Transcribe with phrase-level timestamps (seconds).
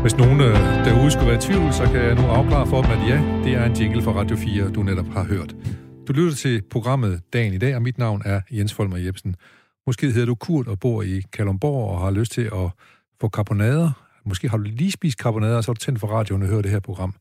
[0.00, 2.90] Hvis nogen øh, derude skulle være i tvivl, så kan jeg nu afklare for dem,
[2.90, 5.56] at ja, det er en jingle fra Radio 4, du netop har hørt.
[6.08, 9.36] Du lytter til programmet Dagen i dag, og mit navn er Jens Folmer Jebsen.
[9.86, 12.70] Måske hedder du Kurt og bor i Kalumborg og har lyst til at
[13.20, 13.90] få karbonader.
[14.24, 16.62] Måske har du lige spist karbonader, og så er du tændt for radioen og hører
[16.62, 17.14] det her program.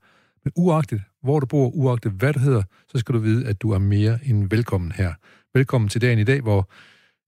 [0.44, 3.72] Men uagtet hvor du bor, uagtet hvad du hedder, så skal du vide, at du
[3.72, 5.14] er mere end velkommen her.
[5.54, 6.70] Velkommen til dagen i dag, hvor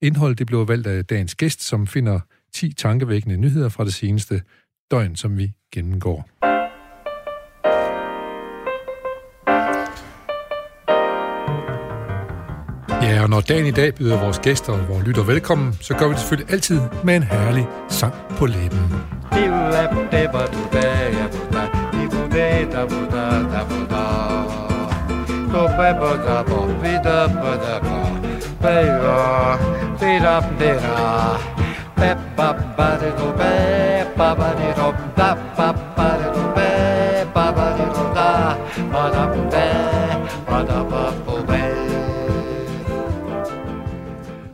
[0.01, 2.19] indholdet det bliver valgt af dagens gæst, som finder
[2.53, 4.41] 10 tankevækkende nyheder fra det seneste
[4.91, 6.25] døgn, som vi gennemgår.
[13.01, 16.07] Ja, og når dagen i dag byder vores gæster og vores lytter velkommen, så gør
[16.07, 18.79] vi det selvfølgelig altid med en herlig sang på læben.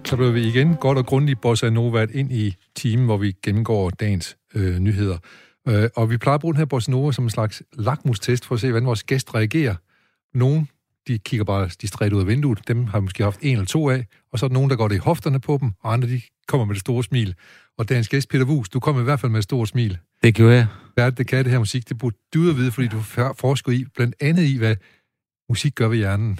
[0.05, 3.89] Så blev vi igen godt og grundigt bossa novaet ind i timen, hvor vi gennemgår
[3.89, 5.17] dagens øh, nyheder.
[5.67, 8.55] Øh, og vi plejer at bruge den her bossa nova som en slags lakmustest for
[8.55, 9.75] at se, hvordan vores gæst reagerer.
[10.33, 10.69] Nogen,
[11.07, 12.67] de kigger bare distræt ud af vinduet.
[12.67, 14.05] Dem har vi måske haft en eller to af.
[14.31, 16.21] Og så er der nogen, der går det i hofterne på dem, og andre, de
[16.47, 17.35] kommer med det store smil.
[17.77, 19.97] Og dagens gæst, Peter Wus, du kommer i hvert fald med et stort smil.
[20.23, 20.67] Det gjorde jeg.
[20.97, 21.89] Er det, kan det her musik?
[21.89, 23.01] Det burde du vide, fordi du
[23.37, 24.75] forsker i, blandt andet i, hvad
[25.49, 26.39] musik gør ved hjernen.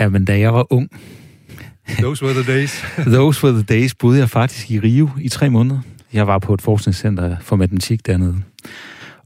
[0.00, 0.90] Ja, men da jeg var ung,
[1.98, 2.84] Those were the days.
[3.18, 5.80] Those were the days boede jeg faktisk i Rio i tre måneder.
[6.12, 8.36] Jeg var på et forskningscenter for matematik dernede.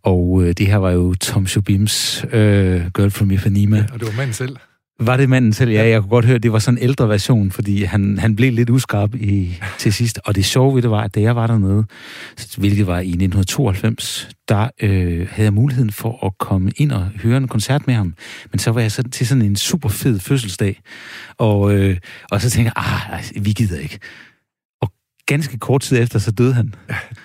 [0.02, 3.76] Og øh, det her var jo Tom Schubims øh, Girl from Ipanema.
[3.76, 4.56] Ja, og det var manden selv.
[5.00, 5.70] Var det manden selv?
[5.70, 8.36] Ja, jeg kunne godt høre, at det var sådan en ældre version, fordi han, han
[8.36, 10.18] blev lidt uskarp i, til sidst.
[10.24, 11.84] Og det sjove ved det var, at da jeg var dernede,
[12.56, 17.36] hvilket var i 1992, der øh, havde jeg muligheden for at komme ind og høre
[17.36, 18.14] en koncert med ham.
[18.52, 20.80] Men så var jeg sådan, til sådan en super fed fødselsdag.
[21.38, 21.96] Og, øh,
[22.30, 23.98] og så tænkte jeg, ah, vi gider ikke.
[24.80, 24.92] Og
[25.26, 26.74] ganske kort tid efter, så døde han.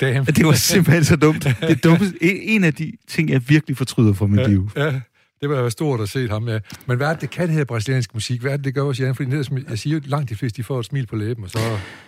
[0.02, 0.26] Damn.
[0.38, 1.48] Det var simpelthen så dumt.
[1.70, 4.70] Det dummeste, en af de ting, jeg virkelig fortryder for mit ja, liv.
[4.76, 4.94] Ja.
[5.42, 6.60] Det var jo stort at se ham, ja.
[6.86, 8.42] Men hvad er det, det kan her brasiliansk musik?
[8.42, 9.14] Hvad er det, det gør hos jer?
[9.14, 11.50] Fordi det, som jeg siger, langt de fleste, de får et smil på læben, og
[11.50, 11.60] så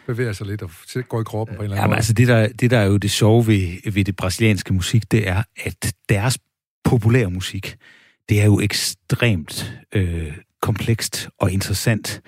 [0.08, 0.70] bevæger sig lidt og
[1.10, 1.98] går i kroppen på en eller anden Jamen, måde.
[1.98, 5.28] altså det der, det der er jo det sjove ved, ved det brasilianske musik, det
[5.28, 6.38] er, at deres
[6.84, 7.76] populære musik,
[8.30, 12.22] det er jo ekstremt øh, komplekst og interessant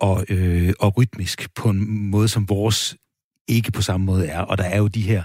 [0.00, 2.96] og, øh, og rytmisk på en måde, som vores
[3.50, 4.40] ikke på samme måde er.
[4.40, 5.24] Og der er jo de her,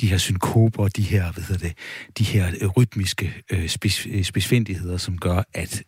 [0.00, 1.76] de her synkoper, de her, hvad hedder det,
[2.18, 5.82] de her øh, rytmiske øh, øh spidsfindigheder, som gør, at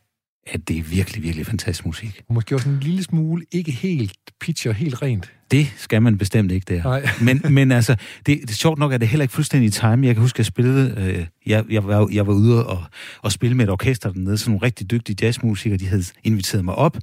[0.46, 2.22] at det er virkelig, virkelig fantastisk musik.
[2.28, 5.32] Og måske også en lille smule ikke helt pitcher, helt rent.
[5.50, 6.82] Det skal man bestemt ikke der.
[6.82, 7.08] Nej.
[7.26, 7.96] men, men altså,
[8.26, 10.06] det, det er sjovt nok, at det heller ikke fuldstændig time.
[10.06, 12.84] Jeg kan huske, at jeg spillede, øh, jeg, jeg, var, jeg var ude og,
[13.22, 16.74] og spille med et orkester dernede, sådan nogle rigtig dygtige jazzmusikere, de havde inviteret mig
[16.74, 16.98] op,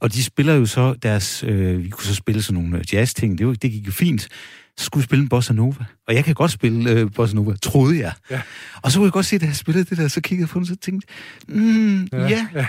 [0.00, 3.46] og de spiller jo så deres, øh, vi kunne så spille sådan nogle jazz-ting, det,
[3.46, 4.28] var, det gik jo fint,
[4.78, 5.84] skulle spille en bossa nova.
[6.08, 8.12] Og jeg kan godt spille øh, bossa nova, troede jeg.
[8.30, 8.40] Ja.
[8.82, 10.58] Og så kunne jeg godt se, da jeg spillede det der, så kiggede jeg på
[10.58, 11.08] den, så tænkte
[11.48, 12.46] mm, ja, ja.
[12.54, 12.66] ja.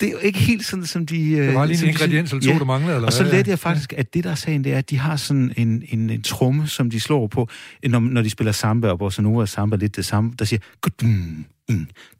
[0.00, 1.36] Det er jo ikke helt sådan, som de...
[1.36, 2.58] Det var lige en ingrediens eller to, ja.
[2.58, 4.78] der manglede, eller Og så lærte jeg faktisk, at det der er sagen, det er,
[4.78, 7.48] at de har sådan en, en, en tromme, som de slår på,
[7.88, 10.60] når, når de spiller samba, og bossa nova samba lidt det samme, der siger...
[10.80, 11.46] Gudum,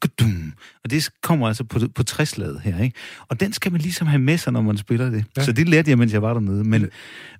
[0.00, 0.52] gudum.
[0.84, 2.96] Og det kommer altså på, på træslaget her, ikke?
[3.28, 5.24] Og den skal man ligesom have med sig, når man spiller det.
[5.36, 5.44] Ja.
[5.44, 6.64] Så det lærte jeg, mens jeg var dernede.
[6.64, 6.88] Men,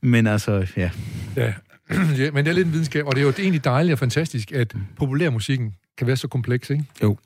[0.03, 0.91] men altså, ja.
[1.37, 1.53] Ja,
[2.19, 4.53] ja, men det er lidt en videnskab, og det er jo egentlig dejligt og fantastisk,
[4.53, 6.85] at populærmusikken kan være så kompleks, ikke?
[7.03, 7.19] Jo,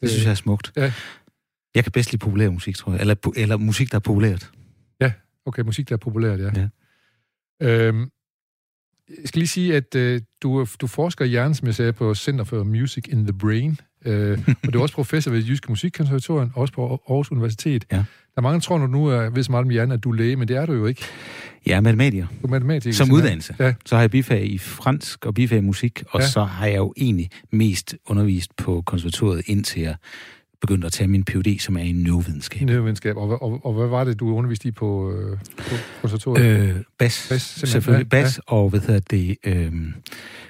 [0.00, 0.72] det synes jeg er smukt.
[0.76, 0.92] Ja.
[1.74, 3.00] Jeg kan bedst lide populær musik, tror jeg.
[3.00, 4.50] Eller, eller musik, der er populært.
[5.00, 5.12] Ja,
[5.46, 6.50] okay, musik, der er populært, ja.
[6.56, 6.68] ja.
[7.62, 8.10] Øhm,
[9.08, 12.14] jeg skal lige sige, at øh, du, du forsker i hjernen, som jeg sagde, på
[12.14, 13.78] Center for Music in the Brain.
[14.04, 17.84] Øh, og du er også professor ved Jyske Musikkonservatorium, også på Aarhus Universitet.
[17.92, 17.96] Ja.
[17.96, 18.04] Der
[18.36, 20.14] er mange, der tror, når nu er, ved så meget om hjernen, at du er
[20.14, 21.04] læge, men det er du jo ikke.
[21.66, 22.26] Jeg er matematiker.
[22.42, 22.94] Du er matematiker.
[22.94, 23.56] Som uddannelse.
[23.58, 23.74] Ja.
[23.86, 26.26] Så har jeg bifag i fransk og bifag i musik, og ja.
[26.26, 29.96] så har jeg jo egentlig mest undervist på konservatoriet, indtil jeg
[30.62, 32.62] begyndte at tage min PhD, som er i neurovidenskab.
[32.62, 33.16] Nødvenskab.
[33.16, 36.44] Og, og, og, og hvad var det, du underviste i på, øh, på konservatoriet?
[36.70, 38.06] Øh, bas, Bas, selvfølgelig.
[38.12, 39.72] Ja, Bas, og hvad hedder det, øh,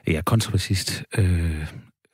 [0.07, 1.65] jeg er kontrabassist, øh,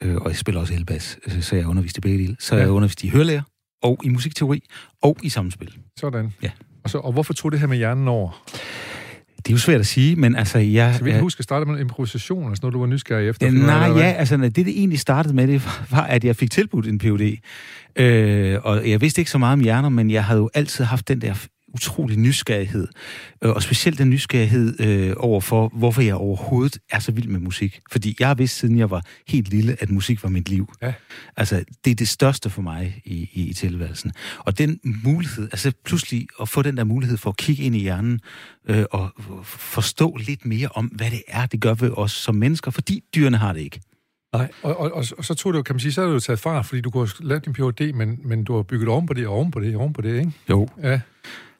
[0.02, 2.36] øh, og jeg spiller også elbas, øh, så jeg har undervist i begge dele.
[2.40, 2.58] Så Ja.
[2.60, 3.42] jeg har undervist i hørelærer,
[3.82, 4.62] og i musikteori,
[5.02, 5.74] og i samspil.
[6.00, 6.32] Sådan.
[6.42, 6.50] Ja.
[6.84, 8.42] Og, så, og hvorfor tog det her med hjernen over?
[9.38, 10.94] Det er jo svært at sige, men altså, jeg...
[10.99, 13.46] Så vi kan huske at starte med en improvisation, sådan noget, du var nysgerrig efter.
[13.46, 16.50] Ja, nej, ja, altså det, det egentlig startede med, det var- var, at jeg fik
[16.50, 17.37] tilbudt en PhD.
[17.96, 21.08] Øh, og jeg vidste ikke så meget om hjerner, men jeg havde jo altid haft
[21.08, 21.35] den der
[21.74, 22.88] utrolig nysgerrighed,
[23.42, 27.40] øh, og specielt den nysgerrighed øh, over for, hvorfor jeg overhovedet er så vild med
[27.40, 27.80] musik.
[27.92, 30.72] Fordi jeg har vidst, siden jeg var helt lille, at musik var mit liv.
[30.82, 30.92] Ja.
[31.36, 34.12] Altså, det er det største for mig i, i, i tilværelsen.
[34.38, 37.78] Og den mulighed, altså pludselig at få den der mulighed for at kigge ind i
[37.78, 38.20] hjernen
[38.68, 39.10] øh, og
[39.44, 43.36] forstå lidt mere om, hvad det er, det gør ved os som mennesker, fordi dyrene
[43.36, 43.80] har det ikke.
[44.32, 46.14] Nej, og, og, og, og så tog det jo, kan man sige, så er det
[46.14, 48.88] jo taget far, fordi du kunne have lavet din Ph.D., men, men du har bygget
[48.88, 50.32] oven på det, og oven på det, og oven på det, ikke?
[50.50, 50.68] Jo.
[50.82, 51.00] Ja.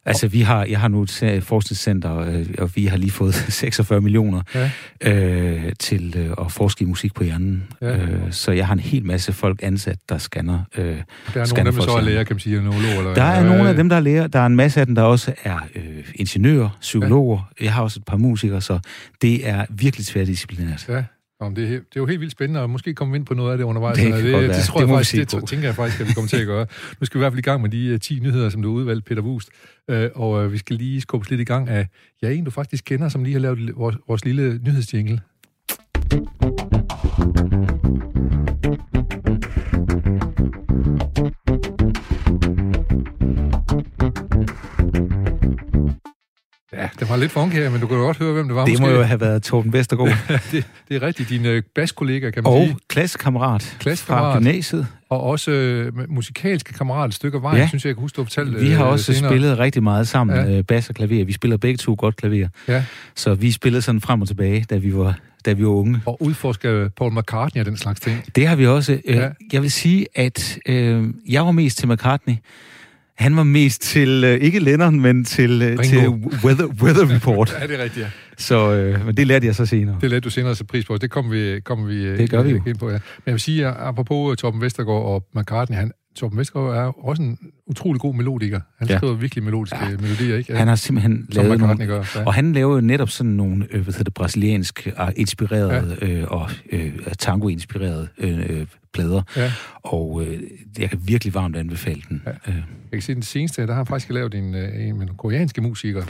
[0.09, 3.35] Altså, vi har, jeg har nu et forskningscenter, øh, og vi har lige fået
[3.65, 4.71] 46 millioner ja.
[5.01, 7.65] øh, til øh, at forske i musik på hjernen.
[7.83, 7.97] Ja.
[7.97, 11.59] Øh, så jeg har en hel masse folk ansat, der scanner øh, Der er nogle
[11.59, 12.99] af dem, der så er læger, kan man sige, neurologer?
[12.99, 14.27] Eller, der er ja, nogle af dem, der er læger.
[14.27, 17.53] Der er en masse af dem, der også er øh, ingeniører, psykologer.
[17.61, 17.65] Ja.
[17.65, 18.79] Jeg har også et par musikere, så
[19.23, 20.89] det er virkelig tværdisciplinært.
[20.89, 21.03] Ja.
[21.41, 23.53] Om det, er, det er jo helt vildt spændende, og måske komme ind på noget
[23.53, 23.99] af det undervejs.
[23.99, 26.29] Det, det, det, det tror det jeg faktisk, det tænker jeg faktisk, at vi kommer
[26.29, 26.67] til at gøre.
[27.01, 28.69] Nu skal vi i hvert fald i gang med de uh, 10 nyheder, som du
[28.69, 29.49] har udvalgt, Peter Wust.
[29.93, 31.87] Uh, og uh, vi skal lige skubbe lidt i gang af,
[32.23, 35.21] ja, en du faktisk kender, som lige har lavet vores, vores lille nyhedsjingle.
[46.73, 48.65] Ja, det var lidt funky her, men du kan jo godt høre, hvem det var.
[48.65, 48.83] Det måske.
[48.83, 50.19] må jo have været Torben Vestergaard.
[50.53, 51.29] det, det er rigtigt.
[51.29, 52.75] Din øh, baskollega, kan man og sige.
[52.75, 54.87] Og klassekammerat, klassekammerat fra gymnasiet.
[55.09, 57.69] Og også øh, musikalske kammerat et stykke af vejen, ja.
[57.69, 59.31] synes jeg, jeg kan huske, du fortalte Vi har øh, også senere.
[59.31, 60.59] spillet rigtig meget sammen, ja.
[60.59, 61.25] øh, bas og klaver.
[61.25, 62.49] Vi spiller begge to godt klaver.
[62.69, 62.85] Ja.
[63.15, 66.01] Så vi spillede sådan frem og tilbage, da vi var da vi var unge.
[66.07, 68.25] Og udforske Paul McCartney og den slags ting.
[68.37, 68.93] Det har vi også.
[69.05, 69.29] Øh, ja.
[69.53, 72.35] Jeg vil sige, at øh, jeg var mest til McCartney.
[73.19, 76.09] Han var mest til, øh, ikke Lennon, men til, øh, til
[76.45, 77.57] Weather, weather Report.
[77.61, 78.11] ja, det er rigtigt, ja.
[78.39, 79.99] Så, øh, men det lærte jeg så senere.
[80.01, 80.97] Det lærte du senere at pris på.
[80.99, 82.63] Det kommer vi, kommer vi øh, det gør vi jo.
[82.67, 82.93] ind på, ja.
[82.93, 87.07] Men jeg vil sige, at apropos øh, Torben Vestergaard og McCartney, han, Torben Vestergaard er
[87.07, 88.61] også en utrolig god melodiker.
[88.79, 88.97] Han ja.
[88.97, 89.97] skriver virkelig melodiske ja.
[89.97, 90.57] melodier, ikke?
[90.57, 91.87] Han har simpelthen lavet nogle...
[91.87, 92.25] Gør, ja.
[92.25, 96.07] Og han laver jo netop sådan nogle, øh, hvad hedder det, brasiliansk inspirerede ja.
[96.07, 99.23] øh, og øh, tango-inspirerede øh, plader.
[99.37, 99.53] Ja.
[99.83, 100.43] Og øh,
[100.79, 102.23] jeg kan virkelig varmt anbefale den.
[102.27, 102.33] Ja.
[102.53, 102.63] Jeg
[102.93, 106.03] kan se, den seneste, der har han faktisk lavet en, en, en koreanske musiker.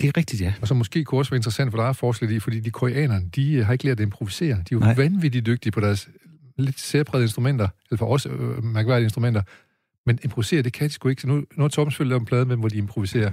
[0.00, 0.52] Det er rigtigt, ja.
[0.60, 3.24] Og så måske kunne også være interessant for dig at forske i, fordi de koreanerne,
[3.36, 4.48] de har ikke lært at improvisere.
[4.48, 4.94] De er jo Nej.
[4.94, 6.08] vanvittigt dygtige på deres
[6.56, 9.42] lidt særprægede instrumenter, eller for os øh, mærkværdige instrumenter.
[10.06, 11.22] Men improvisere, det kan de sgu ikke.
[11.22, 13.30] Så nu, nu har Torben selvfølgelig lavet en plade med, hvor de improviserer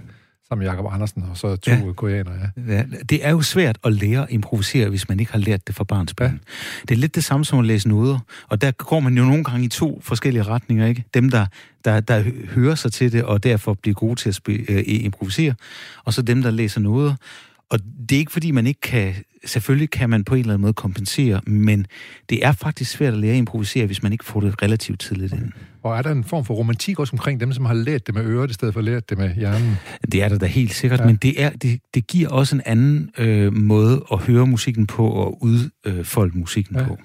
[0.52, 1.94] sammen med Jacob Andersen, og så to ja.
[1.94, 2.36] koreanere.
[2.68, 2.74] Ja.
[2.74, 2.84] ja.
[3.10, 5.84] Det er jo svært at lære at improvisere, hvis man ikke har lært det fra
[5.84, 6.28] barnsben.
[6.28, 6.34] Ja.
[6.82, 9.44] Det er lidt det samme som at læse noder, og der går man jo nogle
[9.44, 11.04] gange i to forskellige retninger, ikke?
[11.14, 11.46] Dem, der,
[11.86, 15.54] der, der hører sig til det, og derfor bliver gode til at spille, øh, improvisere,
[16.04, 17.16] og så dem, der læser noder,
[17.72, 17.80] og
[18.10, 19.14] det er ikke, fordi man ikke kan...
[19.46, 21.86] Selvfølgelig kan man på en eller anden måde kompensere, men
[22.30, 25.34] det er faktisk svært at lære at improvisere, hvis man ikke får det relativt tidligt
[25.34, 25.52] ind.
[25.84, 28.26] Og er der en form for romantik også omkring dem, som har lært det med
[28.26, 29.76] øret, i stedet for at lære det med hjernen?
[30.12, 31.06] Det er der da helt sikkert, ja.
[31.06, 35.10] men det, er, det, det giver også en anden øh, måde at høre musikken på
[35.10, 36.84] og udfolde musikken ja.
[36.84, 36.98] på.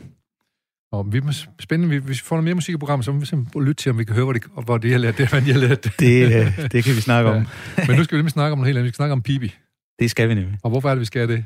[0.92, 3.26] Og vi må spændende, hvis vi får noget mere musik i programmet, så må vi
[3.26, 5.42] simpelthen lytte til, om vi kan høre, hvor, det, hvor det har lært det, hvad
[5.42, 5.92] de har lært det.
[6.00, 7.36] Det, øh, det kan vi snakke om.
[7.36, 7.84] Ja.
[7.88, 8.84] Men nu skal vi lige snakke om noget helt andet.
[8.84, 9.54] Vi skal snakke om Pibi.
[9.98, 10.58] Det skal vi nemlig.
[10.62, 11.44] Og hvorfor er det, vi skal det?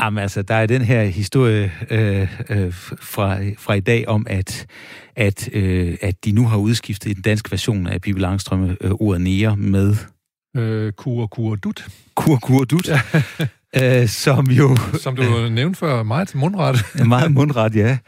[0.00, 4.66] Jamen altså, der er den her historie øh, øh, fra, fra i dag om, at,
[5.16, 8.90] at, øh, at de nu har udskiftet i den danske version af Pippi Langstrømme øh,
[8.90, 9.96] ordet nære med...
[10.56, 11.86] Øh, kur, kur, dut.
[12.14, 12.88] Kur, kur, dut.
[12.88, 13.00] Ja.
[14.02, 14.76] øh, som jo...
[15.00, 16.76] Som du nævnte før, meget mundret.
[17.06, 17.98] meget mundret, ja.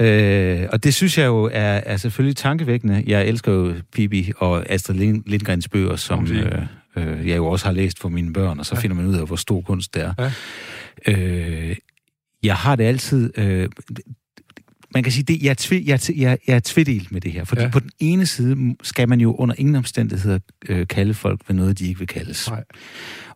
[0.00, 3.04] Øh, og det synes jeg jo er, er selvfølgelig tankevækkende.
[3.06, 7.72] Jeg elsker jo Pippi og Astrid Lindgrens bøger, som, øh, øh, jeg jo også har
[7.72, 8.80] læst for mine børn, og så ja.
[8.80, 10.14] finder man ud af, hvor stor kunst det er.
[10.18, 11.12] Ja.
[11.12, 11.76] Øh,
[12.42, 13.38] jeg har det altid...
[13.38, 13.68] Øh,
[14.94, 17.44] man kan sige, det, jeg, er tvi, jeg, jeg, jeg er tvedelt med det her,
[17.44, 17.70] fordi ja.
[17.70, 21.78] på den ene side skal man jo under ingen omstændigheder øh, kalde folk ved noget,
[21.78, 22.50] de ikke vil kaldes.
[22.50, 22.64] Nej.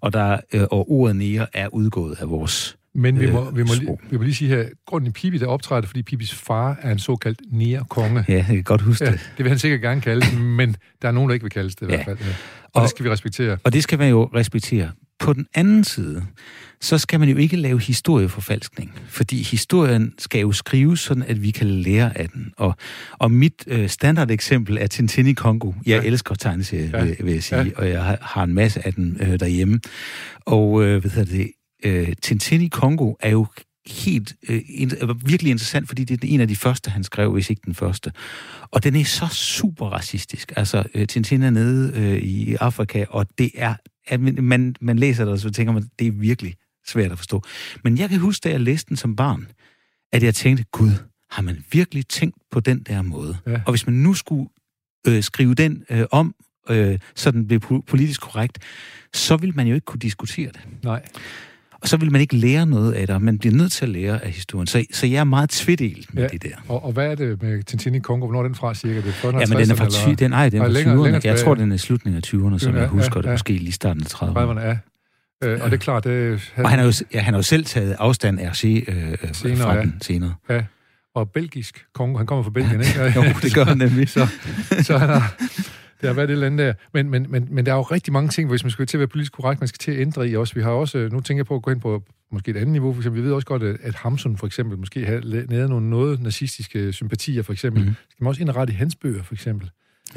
[0.01, 3.63] Og, der, øh, og ordet nære er udgået af vores men vi må, øh, vi,
[3.63, 6.79] må lige, vi må lige sige her, grunden i Pibi, der optræder fordi Pibis far
[6.83, 8.25] er en såkaldt nære-konge.
[8.29, 9.33] Ja, jeg kan godt huske ja, det.
[9.37, 11.89] Det vil han sikkert gerne kalde men der er nogen, der ikke vil kaldes det
[11.89, 12.05] i ja.
[12.05, 12.29] hvert fald.
[12.29, 12.35] Ja.
[12.69, 13.59] Og, og det skal vi respektere.
[13.65, 14.91] Og det skal man jo respektere.
[15.19, 16.25] På den anden side,
[16.81, 21.51] så skal man jo ikke lave historieforfalskning, fordi historien skal jo skrives sådan, at vi
[21.51, 22.53] kan lære af den.
[22.57, 22.75] Og,
[23.13, 25.73] og mit øh, standardeksempel er Tintin i Kongo.
[25.87, 26.07] Jeg ja.
[26.07, 27.05] elsker tegneserier, ja.
[27.05, 27.71] vil, vil jeg sige, ja.
[27.77, 29.81] og jeg har, har en masse af dem øh, derhjemme.
[30.41, 31.51] Og øh, hvad hedder det,
[31.85, 33.47] øh, Tintin i Kongo er jo
[33.89, 34.61] helt øh,
[35.29, 38.13] virkelig interessant, fordi det er en af de første, han skrev, hvis ikke den første.
[38.71, 40.53] Og den er så super racistisk.
[40.57, 43.75] Altså, øh, Tintin er nede øh, i Afrika, og det er,
[44.07, 46.55] at man, man læser det, og så tænker man, det er virkelig
[46.87, 47.43] svært at forstå.
[47.85, 49.49] Men jeg kan huske, da jeg læste den som barn,
[50.13, 50.91] at jeg tænkte, gud,
[51.31, 53.37] har man virkelig tænkt på den der måde?
[53.47, 53.61] Ja.
[53.67, 54.49] Og hvis man nu skulle
[55.07, 56.35] øh, skrive den øh, om,
[56.71, 58.59] øh, så den blev politisk korrekt,
[59.15, 60.61] så vil man jo ikke kunne diskutere det.
[60.85, 61.03] Nej.
[61.83, 64.25] Og så vil man ikke lære noget af det, man bliver nødt til at lære
[64.25, 64.67] af historien.
[64.67, 66.29] Så, så jeg er meget tvedelt med ja.
[66.29, 66.55] det der.
[66.69, 68.27] Og, og hvad er det med Tintin i Kongo?
[68.27, 69.01] Hvornår er den fra cirka?
[69.01, 71.21] Det er ja, men den er fra, ty- den, nej, den er fra 20'erne.
[71.25, 73.31] Jeg tror, den er slutningen af 20'erne, som ja, jeg husker ja, det.
[73.31, 74.39] Måske lige starten af 30'erne.
[74.39, 74.77] 30'erne, ja.
[75.45, 76.51] Øh, og det er klart, det...
[76.55, 76.65] Han...
[76.65, 79.17] Og han har, jo, ja, han har jo selv taget afstand af RC øh, øh,
[79.33, 80.35] senere, fra den senere.
[80.51, 80.63] Ja,
[81.15, 82.17] og belgisk Kongo.
[82.17, 83.03] Han kommer fra Belgien, ikke?
[83.17, 84.09] jo, det gør han nemlig.
[84.09, 84.27] så,
[84.87, 85.35] så han har,
[86.01, 86.73] det har været et eller andet der.
[86.95, 88.99] Men, men, men, men der er jo rigtig mange ting, hvis man skal til at
[88.99, 90.55] være politisk korrekt, man skal til at ændre i også.
[90.55, 92.03] Vi har også, nu tænker jeg på at gå ind på
[92.33, 93.23] måske et andet niveau, for eksempel.
[93.23, 97.43] Vi ved også godt, at Hamsun for eksempel måske har lavet nogle noget nazistiske sympatier,
[97.43, 97.85] for eksempel.
[97.85, 97.95] Mm.
[98.11, 99.71] Skal man også indrette i hans bøger, for eksempel?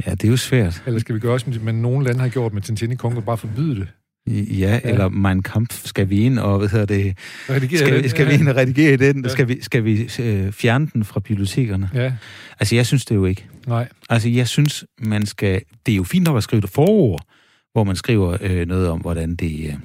[0.05, 0.83] Ja, det er jo svært.
[0.85, 3.38] Eller skal vi gøre også, men nogle lande har gjort med Tintin i Kongo, bare
[3.38, 3.88] forbyde det?
[4.28, 7.18] Ja, ja, eller Mein Kampf, skal vi ind og, hvad hedder det,
[7.50, 8.10] redigere skal, den.
[8.10, 9.24] skal vi ind og redigere den?
[9.24, 9.30] Ja.
[9.30, 11.90] Skal vi, skal vi øh, fjerne den fra bibliotekerne?
[11.94, 12.13] Ja.
[12.60, 13.48] Altså, jeg synes det jo ikke.
[13.68, 13.88] Nej.
[14.10, 15.62] Altså, jeg synes, man skal...
[15.86, 17.25] Det er jo fint nok at skrive det forord,
[17.74, 19.68] hvor man skriver øh, noget om, hvordan det...
[19.68, 19.75] Øh,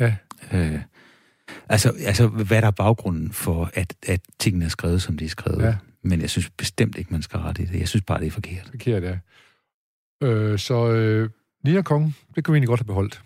[0.00, 0.14] ja.
[0.52, 0.80] Øh,
[1.68, 5.28] altså, altså, hvad der er baggrunden for, at, at tingene er skrevet, som de er
[5.28, 5.62] skrevet.
[5.62, 5.74] Ja.
[6.04, 7.80] Men jeg synes bestemt ikke, man skal rette i det.
[7.80, 8.68] Jeg synes bare, det er forkert.
[8.70, 9.18] Forkert, ja.
[10.26, 11.30] Øh, så øh,
[11.64, 13.22] Nina Kong, det kunne vi egentlig godt have beholdt.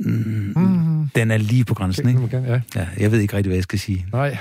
[0.00, 1.08] Mm, mm.
[1.14, 2.28] Den er lige på grænsen, ikke?
[2.28, 2.60] Kan, ja.
[2.76, 2.88] ja.
[2.98, 4.06] Jeg ved ikke rigtig, hvad jeg skal sige.
[4.12, 4.38] Nej.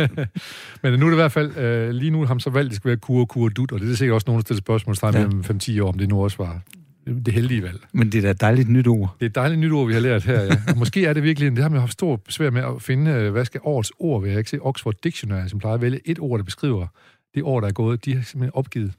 [0.82, 2.76] Men nu er det i hvert fald, øh, lige nu har han så valgt, det
[2.76, 5.10] skal være kur, kur, dut, og det er sikkert også nogen, der stiller spørgsmål ja.
[5.10, 6.60] mellem 5-10 år, om det nu også var
[7.06, 7.80] det heldige valg.
[7.92, 9.16] Men det er da et dejligt nyt ord.
[9.20, 10.56] Det er et dejligt nyt ord, vi har lært her, ja.
[10.68, 13.32] Og måske er det virkelig, det har man haft stor svært med at finde, øh,
[13.32, 14.30] hvad skal årets ord være.
[14.30, 16.86] Jeg ikke se Oxford Dictionary, som plejer at vælge et ord, der beskriver
[17.34, 18.04] det år, der er gået.
[18.04, 18.92] De har simpelthen opgivet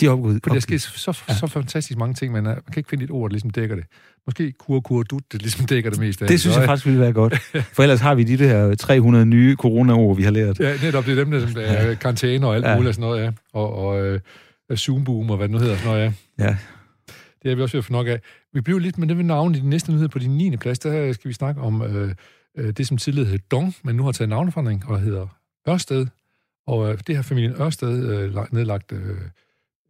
[0.00, 0.40] de er opgivet.
[0.44, 1.34] For der sker så, ja.
[1.34, 3.84] så fantastisk mange ting, men man kan ikke finde et ord, der ligesom dækker det.
[4.26, 6.40] Måske kur, kur, dut, det ligesom dækker det meste af det.
[6.40, 7.38] synes jeg faktisk ville være godt.
[7.74, 10.60] For ellers har vi de der 300 nye corona-ord, vi har lært.
[10.60, 11.06] Ja, netop.
[11.06, 12.74] Det er dem, der som er karantæne og alt ja.
[12.74, 13.30] muligt og sådan noget, ja.
[13.52, 15.76] Og, og uh, Zoom-boom og hvad det nu hedder.
[15.84, 16.44] Noget, ja.
[16.44, 16.56] ja.
[17.42, 18.20] Det er vi også ved at få nok af.
[18.52, 20.56] Vi bliver lidt med det ved navn i den næste nyhed på din 9.
[20.56, 20.78] plads.
[20.78, 22.14] Der skal vi snakke om øh,
[22.76, 25.26] det, som tidligere hed Dong, men nu har taget navneforandring og hedder
[25.68, 26.06] Ørsted.
[26.66, 28.92] Og øh, det har familien Ørsted øh, nedlagt...
[28.92, 29.16] Øh,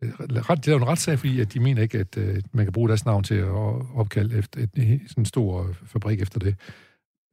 [0.03, 2.67] Øh, ret, det er jo en retssag, fordi at de mener ikke, at øh, man
[2.67, 3.51] kan bruge deres navn til at
[3.95, 6.57] opkalde efter et, et, sådan en stor øh, fabrik efter det.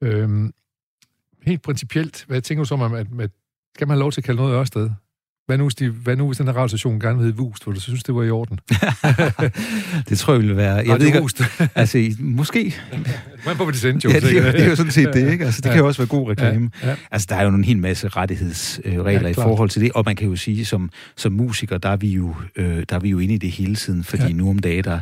[0.03, 0.53] Øhm,
[1.41, 3.31] helt principielt, hvad tænker du så om, at, at
[3.75, 4.89] skal man have lov til at kalde noget Ørsted?
[5.49, 7.73] Hvad nu, hvis, de, hvad nu, hvis den her radiostation gerne vil hedde Vust, hvor
[7.73, 8.59] du synes, det var i orden?
[10.09, 10.75] det tror jeg ville være...
[10.75, 11.21] Jeg ved ikke,
[11.75, 12.75] altså, måske...
[13.45, 14.09] Man får det sendt jo.
[14.09, 15.45] Ja, det, er, det er jo sådan set det, ikke?
[15.45, 15.71] Altså, det ja.
[15.71, 16.71] kan jo også være god reklame.
[16.83, 16.89] Ja.
[16.89, 16.95] Ja.
[17.11, 20.15] Altså, der er jo en hel masse rettighedsregler ja, i forhold til det, og man
[20.15, 23.19] kan jo sige, som, som musiker, der er, vi jo, øh, der er vi jo
[23.19, 24.29] inde i det hele tiden, fordi ja.
[24.29, 24.99] nu om dagen, der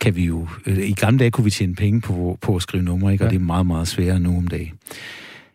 [0.00, 0.48] kan vi jo...
[0.66, 3.24] Øh, I gamle dage kunne vi tjene penge på, på at skrive numre, ikke?
[3.24, 3.34] Og ja.
[3.34, 4.72] det er meget, meget sværere nu om dagen.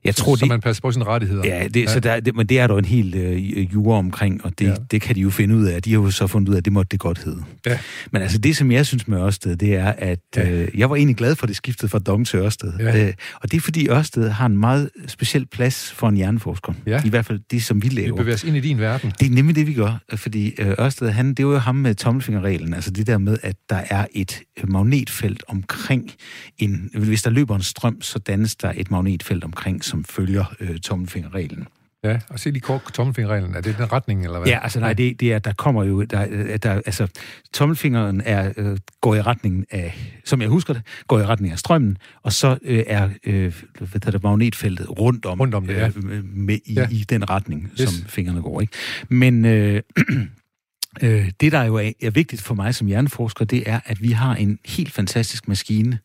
[0.06, 1.42] Jeg tror, så, det, så man passer på sine rettigheder.
[1.46, 1.88] Ja, det, ja.
[1.88, 4.76] Så der, det, men det er der en helt øh, jure omkring, og det, ja.
[4.92, 5.82] det kan de jo finde ud af.
[5.82, 7.44] De har jo så fundet ud af, at det måtte det godt hedde.
[7.66, 7.80] Ja.
[8.12, 10.52] Men altså det, som jeg synes med Ørsted, det er, at ja.
[10.52, 12.74] øh, jeg var egentlig glad for, at det skiftede fra Dong til Ørsted.
[12.80, 13.08] Ja.
[13.08, 16.74] Øh, og det er, fordi Ørsted har en meget speciel plads for en hjerneforsker.
[16.88, 17.02] Ja.
[17.06, 18.16] I hvert fald det, som vi laver.
[18.16, 19.12] Vi bevæger os ind i din verden.
[19.20, 20.02] Det er nemlig det, vi gør.
[20.16, 22.74] Fordi øh, Ørsted, han, det var jo ham med tommelfingerreglen.
[22.74, 26.12] Altså det der med, at der er et magnetfelt omkring
[26.58, 26.90] en...
[26.94, 31.68] Hvis der løber en strøm, så dannes der et magnetfelt omkring, som følger øh, tommelfingerreglen.
[32.04, 33.56] Ja, og se lige kort tommelfingerreglen.
[33.56, 34.48] Er det den retning, eller hvad?
[34.48, 37.08] Ja, altså nej, det, det er, der kommer jo, der, der, altså
[37.54, 41.60] tommelfingeren er, øh, går i retning af, som jeg husker det, går i retning af
[41.60, 45.88] strømmen, og så øh, er, øh, hvad det, magnetfeltet rundt om, rundt om det, ja.
[45.88, 46.88] øh, med, i, ja.
[46.92, 47.90] i den retning, yes.
[47.90, 48.74] som fingrene går, ikke?
[49.10, 49.82] Men øh,
[51.04, 54.12] øh, det, der jo er, er vigtigt for mig som hjerneforsker, det er, at vi
[54.12, 56.00] har en helt fantastisk maskine,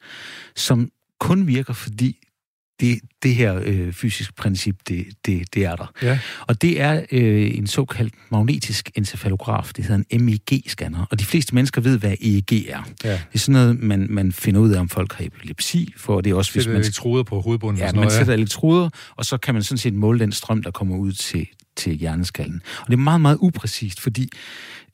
[0.57, 2.17] som kun virker, fordi
[2.81, 5.93] det, det her øh, fysiske princip, det, det, det er der.
[6.03, 6.19] Ja.
[6.41, 9.71] Og det er øh, en såkaldt magnetisk encefalograf.
[9.77, 11.07] Det hedder en MEG-scanner.
[11.11, 12.89] Og de fleste mennesker ved, hvad EEG er.
[13.05, 13.13] Ja.
[13.13, 15.93] Det er sådan noget, man, man finder ud af, om folk har epilepsi.
[15.97, 16.77] For det er også, hvis man...
[16.77, 17.79] elektroder på hovedbunden.
[17.79, 18.39] Ja, og sådan noget, man sætter ja.
[18.39, 21.47] elektroder, og så kan man sådan set måle den strøm, der kommer ud til,
[21.77, 22.63] til hjerneskallen.
[22.81, 24.29] Og det er meget, meget upræcist, fordi,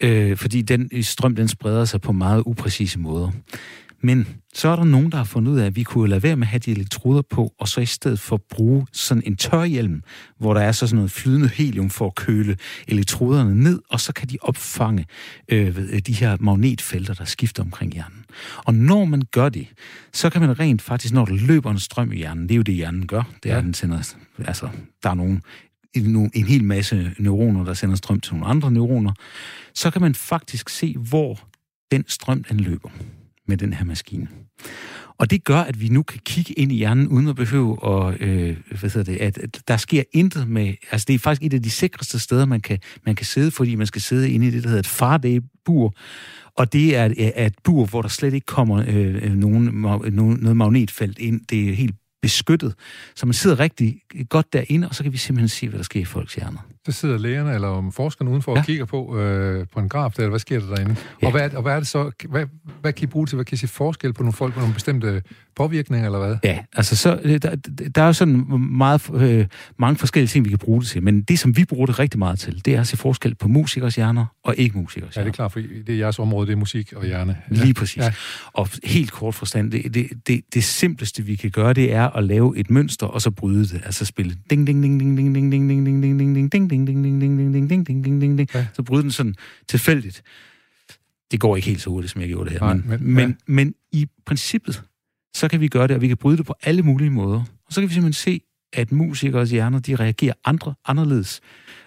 [0.01, 3.31] øh, fordi den strøm, den spreder sig på meget upræcise måder.
[4.01, 6.37] Men så er der nogen, der har fundet ud af, at vi kunne lade være
[6.37, 10.03] med at have de elektroder på, og så i stedet for bruge sådan en tørhjelm,
[10.39, 12.57] hvor der er så sådan noget flydende helium for at køle
[12.89, 15.07] elektroderne ned, og så kan de opfange
[15.49, 18.25] øh, de her magnetfelter, der skifter omkring hjernen.
[18.57, 19.67] Og når man gør det,
[20.13, 22.63] så kan man rent faktisk, når der løber en strøm i hjernen, det er jo
[22.63, 23.63] det, hjernen gør, det er, ja.
[23.63, 24.69] den sender, altså,
[25.03, 25.43] der er nogen,
[25.95, 29.13] en, en hel masse neuroner, der sender strøm til nogle andre neuroner,
[29.75, 31.41] så kan man faktisk se, hvor
[31.91, 32.91] den strøm, den løber
[33.47, 34.29] med den her maskine.
[35.19, 38.21] Og det gør, at vi nu kan kigge ind i hjernen, uden at behøve at,
[38.21, 41.55] øh, hvad hedder det, at, at der sker intet med, altså det er faktisk et
[41.55, 44.51] af de sikreste steder, man kan, man kan sidde, fordi man skal sidde inde i
[44.51, 45.95] det, der hedder et Faraday-bur,
[46.57, 49.65] og det er, er et bur, hvor der slet ikke kommer øh, nogen,
[50.13, 51.41] nogen, noget magnetfelt ind.
[51.51, 52.75] Det er helt beskyttet.
[53.17, 56.01] Så man sidder rigtig godt derinde, og så kan vi simpelthen se, hvad der sker
[56.01, 56.59] i folks hjerner.
[56.87, 58.59] Så sidder lægerne eller forskerne udenfor ja.
[58.59, 60.97] og kigger på, øh, på en graf, der, hvad sker der derinde?
[61.23, 61.27] Ja.
[61.27, 62.47] Og, hvad, og hvad er det så, hvad,
[62.81, 64.75] hvad kan I bruge til, hvad kan I se forskel på nogle folk med nogle
[64.75, 65.23] bestemte
[65.57, 66.37] påvirkninger, eller hvad?
[66.45, 67.55] Ja, altså så, øh, der,
[67.95, 69.47] der er jo sådan meget, øh,
[69.79, 72.19] mange forskellige ting, vi kan bruge det til, men det, som vi bruger det rigtig
[72.19, 75.25] meget til, det er at se forskel på musikers hjerner og ikke-musikers hjerner.
[75.25, 77.37] Ja, det er klart, for det er jeres område, det er musik og hjerne.
[77.51, 77.57] Ja.
[77.57, 77.97] Lige præcis.
[77.97, 78.13] Ja.
[78.53, 82.25] Og helt kort forstand, det, det, det, det simpleste, vi kan gøre, det er at
[82.25, 83.83] lave et mønster, og så bryde det.
[83.85, 86.71] Altså spille ding, ding, ding, ding, ding, ding, ding, ding, ding, ding, ding, ding, ding,
[88.57, 88.67] ja.
[88.75, 89.35] så bryde den sådan
[89.69, 90.23] tilfældigt.
[91.31, 92.67] Det går ikke helt så hurtigt, som jeg gjorde det her.
[92.67, 93.35] Nej, men, men, men, ja.
[93.47, 94.83] men i princippet,
[95.35, 97.45] så kan vi gøre det, og vi kan bryde det på alle mulige måder.
[97.67, 98.41] Og så kan vi simpelthen se,
[98.73, 101.41] at musikers hjerner, de reagerer andre, anderledes.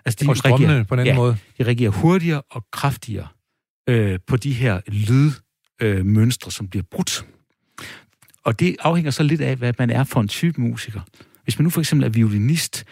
[0.05, 1.37] Altså, de og reagerer, på en anden ja, måde.
[1.57, 3.27] De reagerer hurtigere og kraftigere
[3.89, 7.25] øh, på de her lydmønstre, øh, som bliver brudt.
[8.43, 11.01] Og det afhænger så lidt af, hvad man er for en type musiker.
[11.49, 12.85] Hvis man nu for eksempel er violinist,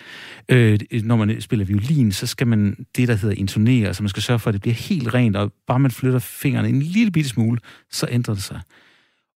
[0.50, 4.24] øh, når man spiller violin, så skal man det, der hedder intonere, så man skal
[4.24, 7.30] sørge for, at det bliver helt rent, og bare man flytter fingrene en lille bitte
[7.30, 7.60] smule,
[7.92, 8.62] så ændrer det sig.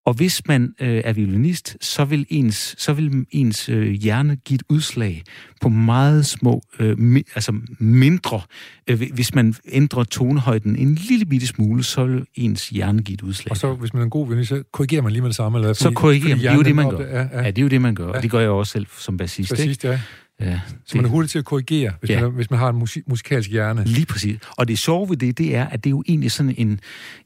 [0.06, 4.56] Og hvis man øh, er violinist, så vil ens, så vil ens øh, hjerne give
[4.56, 5.24] et udslag
[5.62, 8.42] på meget små, øh, mi, altså mindre.
[8.88, 13.22] Øh, hvis man ændrer tonehøjden en lille bitte smule, så vil ens hjerne give et
[13.22, 13.52] udslag.
[13.52, 15.58] Og så hvis man er en god violinist, så korrigerer man lige med det samme?
[15.58, 15.70] Eller?
[15.70, 17.08] Fordi, så korrigerer man, det er jo det, man gør.
[17.08, 17.42] Ja, ja.
[17.42, 18.12] ja, det er jo det, man gør, ja.
[18.12, 19.50] og det gør jeg også selv som bassist.
[19.50, 20.00] Bassist, ja.
[20.40, 22.22] Ja, så man er hurtig til at korrigere, hvis, ja.
[22.22, 23.84] man, hvis man har en musik, musikalsk hjerne.
[23.86, 24.40] Lige præcis.
[24.58, 26.80] Og det sjove ved det, det er, at det er jo egentlig sådan en,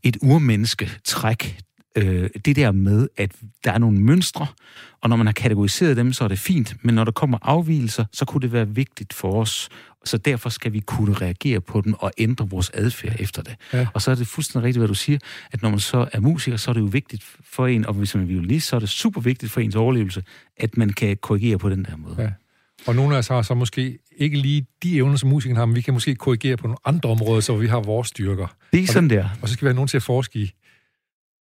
[0.04, 1.58] et urmenneske-træk,
[1.96, 3.32] øh, det der med, at
[3.64, 4.48] der er nogle mønstre,
[5.02, 8.06] og når man har kategoriseret dem, så er det fint, men når der kommer afvielser,
[8.12, 9.70] så kunne det være vigtigt for os,
[10.06, 13.56] så derfor skal vi kunne reagere på den og ændre vores adfærd efter det.
[13.74, 13.88] Ja.
[13.94, 15.20] Og så er det fuldstændig rigtigt, hvad du siger,
[15.52, 18.16] at når man så er musiker, så er det jo vigtigt for en, og hvis
[18.16, 20.24] man er violinist, så er det super vigtigt for ens overlevelse,
[20.58, 22.16] at man kan korrigere på den der måde.
[22.22, 22.30] Ja.
[22.88, 25.76] Og nogle af os har så måske ikke lige de evner, som musikeren har, men
[25.76, 28.48] vi kan måske korrigere på nogle andre områder, så vi har vores styrker.
[28.74, 29.30] Det er sådan der.
[29.42, 30.52] Og så skal vi have nogen til at forske i,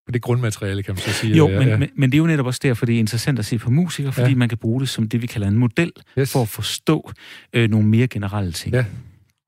[0.05, 1.35] på det grundmateriale, kan man så sige.
[1.35, 1.77] Jo, men, ja.
[1.77, 4.11] Men, men det er jo netop også derfor, det er interessant at se på musikere,
[4.13, 4.35] fordi ja.
[4.35, 6.31] man kan bruge det som det, vi kalder en model, yes.
[6.31, 7.11] for at forstå
[7.53, 8.75] øh, nogle mere generelle ting.
[8.75, 8.85] Ja.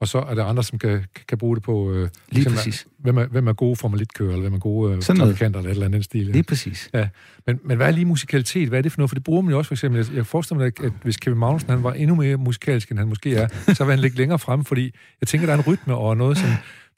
[0.02, 1.94] Og så er der andre, som kan, kan bruge det på...
[1.94, 2.88] Øh, Lige præcis.
[3.00, 5.86] Hvem er, hvem er gode formalitkører, eller hvem er gode øh, trafikanter, eller et eller
[5.86, 6.26] andet stil.
[6.26, 6.32] Ja.
[6.32, 6.90] Lige præcis.
[6.94, 7.08] Ja.
[7.48, 8.70] Men, men hvad er lige musikalitet?
[8.70, 9.10] Hvad er det for noget?
[9.10, 9.98] For det bruger man jo også, for eksempel.
[9.98, 13.08] Jeg, jeg forestiller mig, at hvis Kevin Magnussen han var endnu mere musikalsk, end han
[13.08, 14.92] måske er, så vil han ligge længere frem, fordi
[15.22, 16.50] jeg tænker, der er en rytme og noget, som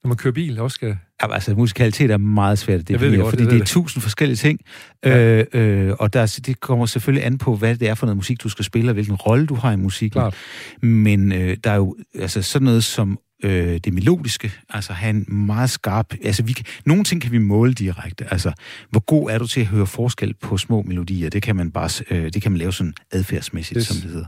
[0.07, 0.97] når man kører bil, også skal...
[1.21, 4.01] Ja, altså, musikalitet er meget svært at definere, det godt, fordi det, det er tusind
[4.01, 4.59] forskellige ting,
[5.05, 5.43] ja.
[5.53, 8.43] øh, øh, og der, det kommer selvfølgelig an på, hvad det er for noget musik,
[8.43, 10.19] du skal spille, og hvilken rolle du har i musikken.
[10.19, 10.35] Klart.
[10.81, 15.25] Men øh, der er jo altså, sådan noget som øh, det melodiske, altså have en
[15.45, 16.13] meget skarp...
[16.23, 18.31] Altså, vi kan, nogle ting kan vi måle direkte.
[18.31, 18.51] Altså,
[18.89, 21.29] hvor god er du til at høre forskel på små melodier?
[21.29, 23.87] Det kan man bare øh, det kan man lave sådan adfærdsmæssigt, yes.
[23.87, 24.27] som det hedder.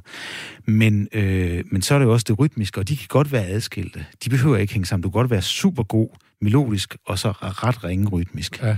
[0.66, 3.46] Men, øh, men så er det jo også det rytmiske, og de kan godt være
[3.46, 4.06] adskilte.
[4.24, 5.04] De behøver ikke hænge sammen.
[5.04, 6.10] Du kan godt være super god
[6.42, 8.62] melodisk, og så ret ringe rytmisk.
[8.62, 8.78] Ja.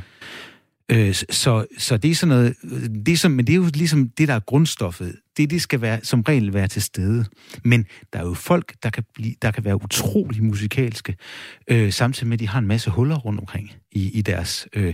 [0.91, 2.55] Øh, så, så det er sådan noget,
[3.05, 5.15] det er som, men det er jo ligesom det, der er grundstoffet.
[5.37, 7.25] Det, det skal være, som regel være til stede.
[7.63, 11.15] Men der er jo folk, der kan, blive, der kan være utrolig musikalske,
[11.67, 14.93] øh, samtidig med, at de har en masse huller rundt omkring i, i deres, øh,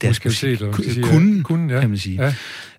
[0.00, 0.58] deres musik.
[1.02, 1.80] Kunden, kunden ja.
[1.80, 2.22] kan man sige.
[2.22, 2.34] Ja.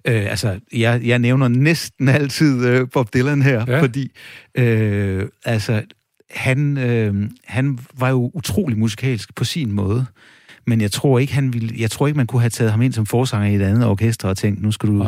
[0.08, 3.82] Øh, altså, jeg, jeg nævner næsten altid øh, Bob Dylan her, ja.
[3.82, 4.12] fordi
[4.58, 5.84] øh, altså,
[6.30, 10.06] han, øh, han var jo utrolig musikalsk på sin måde
[10.68, 12.94] men jeg tror ikke, han ville, jeg tror ikke, man kunne have taget ham ind
[12.94, 15.08] som forsanger i et andet orkester og tænkt, nu skal du,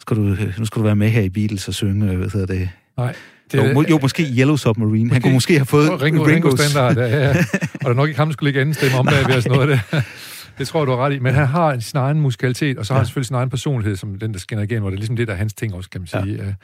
[0.00, 0.22] skal du,
[0.58, 2.68] nu skal du være med her i Beatles og synge, hvad hedder det?
[2.96, 3.14] Nej.
[3.52, 5.04] Det, jo, må, jo, måske Yellow Submarine.
[5.04, 7.28] Måske, han kunne måske have fået Ringo, Ringo Standard, ja, ja.
[7.74, 9.56] Og der er nok ikke ham, der skulle ligge anden stemme om bag ved sådan
[9.58, 10.04] noget af det.
[10.58, 11.18] Det tror jeg, du har ret i.
[11.18, 13.00] Men han har sin egen musikalitet, og så har ja.
[13.00, 15.28] han selvfølgelig sin egen personlighed, som den, der skinner igen, hvor det er ligesom det,
[15.28, 16.54] der er hans ting også, kan man sige.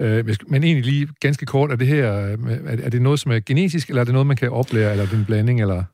[0.00, 0.06] Ja.
[0.06, 2.06] Øh, men egentlig lige ganske kort, er det her,
[2.68, 5.08] er det noget, som er genetisk, eller er det noget, man kan oplære, eller er
[5.08, 5.84] det en blanding, eller...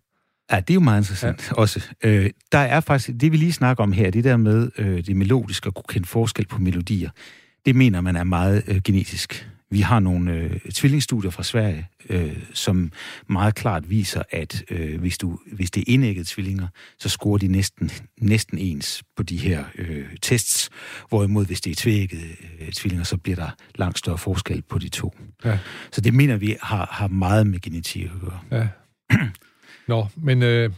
[0.53, 1.55] Ja, det er jo meget interessant ja.
[1.57, 1.89] også.
[2.05, 5.17] Øh, der er faktisk, det vi lige snakker om her, det der med øh, det
[5.17, 7.11] melodiske og kunne kende forskel på melodier,
[7.67, 9.51] det mener man er meget øh, genetisk.
[9.73, 12.93] Vi har nogle øh, tvillingstudier fra Sverige, øh, som
[13.29, 17.49] meget klart viser, at øh, hvis, du, hvis det er indægget tvillinger, så scorer de
[17.49, 20.71] næsten, næsten ens på de her øh, tests.
[21.09, 22.23] Hvorimod hvis det er tvægget
[22.61, 25.15] øh, tvillinger, så bliver der langt større forskel på de to.
[25.45, 25.59] Ja.
[25.93, 28.41] Så det mener vi har, har meget med genetik at gøre.
[28.51, 28.69] Ja.
[29.91, 30.71] Nå, men øh,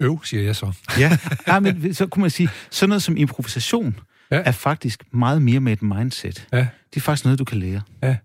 [0.00, 0.72] øv, siger jeg så.
[0.98, 3.98] ja, ja, men så kunne man sige, sådan noget som improvisation,
[4.30, 4.42] ja.
[4.44, 6.48] er faktisk meget mere med et mindset.
[6.52, 6.66] Ja.
[6.90, 7.80] Det er faktisk noget, du kan lære.
[8.02, 8.16] Ja.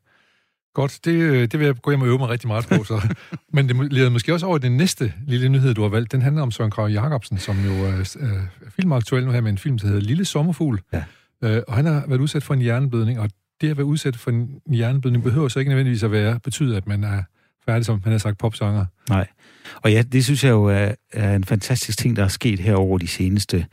[0.74, 2.84] Godt, det, øh, det vil jeg gå hjem og øve mig rigtig meget på.
[2.84, 3.16] Så.
[3.54, 6.12] Men det leder måske også over den næste lille nyhed, du har valgt.
[6.12, 9.58] Den handler om Søren Krav Jacobsen, som jo er, er filmaktuel nu her med en
[9.58, 10.82] film, der hedder Lille Sommerfugl.
[10.94, 11.04] Ja.
[11.44, 13.30] Øh, og han har været udsat for en hjerneblødning, og
[13.62, 16.88] det at være udsat for en hjerneblødning behøver så ikke nødvendigvis at være, betyde, at
[16.88, 17.24] man er
[17.66, 18.86] færdig, som man har sagt, popsanger.
[19.10, 19.28] Nej.
[19.76, 22.76] Og ja, det synes jeg jo er, er en fantastisk ting, der er sket her
[22.76, 23.66] over de seneste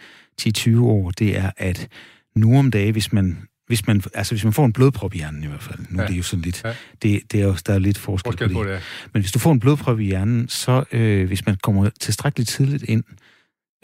[0.43, 1.11] 10-20 år.
[1.11, 1.89] Det er, at
[2.37, 5.45] nu om dagen, hvis man hvis man, altså hvis man får en blodprop i hjernen
[5.45, 6.03] i hvert fald, nu ja.
[6.03, 6.75] er det jo sådan lidt, ja.
[7.03, 8.55] det, det er jo, der er lidt forskel, forskel på det.
[8.55, 8.81] På det ja.
[9.13, 12.83] Men hvis du får en blodprop i hjernen, så øh, hvis man kommer tilstrækkeligt tidligt
[12.83, 13.05] ind,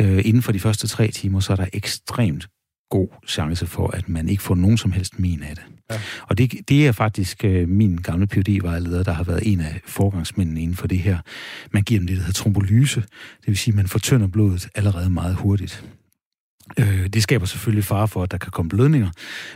[0.01, 2.49] øh, inden for de første tre timer, så er der ekstremt
[2.91, 5.65] god chance for, at man ikke får nogen som helst min af det.
[5.91, 6.01] Ja.
[6.29, 9.81] Og det, det er faktisk øh, min gamle phd vejleder der har været en af
[9.87, 11.19] forgangsmændene inden for det her.
[11.73, 15.11] Man giver dem det, der hedder trombolyse, det vil sige, at man fortynder blodet allerede
[15.11, 15.85] meget hurtigt.
[16.79, 19.11] Øh, det skaber selvfølgelig fare for, at der kan komme blødninger,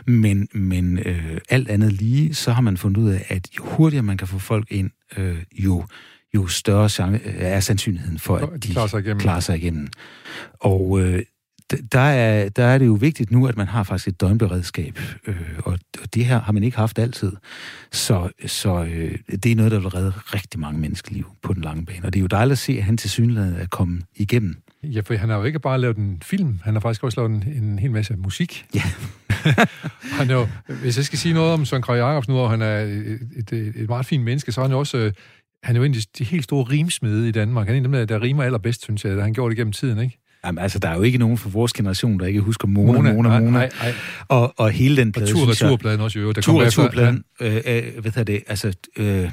[0.05, 4.03] men, men øh, alt andet lige, så har man fundet ud af, at jo hurtigere
[4.03, 5.85] man kan få folk ind, øh, jo,
[6.35, 9.19] jo større øh, er sandsynligheden for, at de klarer sig igennem.
[9.19, 9.87] Klarer sig igennem.
[10.59, 11.23] Og øh,
[11.91, 15.35] der er, der er det jo vigtigt nu, at man har faktisk et døgnberedskab, øh,
[15.57, 17.31] og, og det her har man ikke haft altid.
[17.91, 21.85] Så, så øh, det er noget, der vil redde rigtig mange menneskeliv på den lange
[21.85, 24.55] bane, og det er jo dejligt at se, at han til synligheden er kommet igennem.
[24.83, 27.31] Ja, for han har jo ikke bare lavet en film, han har faktisk også lavet
[27.31, 28.65] en, en hel masse musik.
[28.75, 28.83] Ja.
[30.19, 30.47] han er jo,
[30.81, 33.89] hvis jeg skal sige noget om Søren Krag Jacobsen, og han er et, et, et
[33.89, 34.97] meget fint menneske, så er han jo også...
[34.97, 35.13] Øh,
[35.63, 37.67] han er jo en af de helt store rimsmede i Danmark.
[37.67, 39.23] Han er en af dem, der rimer allerbedst, synes jeg.
[39.23, 40.19] Han gjorde det gennem tiden, ikke?
[40.45, 43.13] Jamen, altså, der er jo ikke nogen fra vores generation, der ikke husker Mona, Mona,
[43.13, 43.51] Mona, Mona.
[43.51, 43.93] Nej, nej.
[44.27, 46.31] Og, og hele den plade, og tur, turpladen også, jo.
[46.31, 49.31] Der tur, turpladen, øh, øh, hvad det, altså, øh,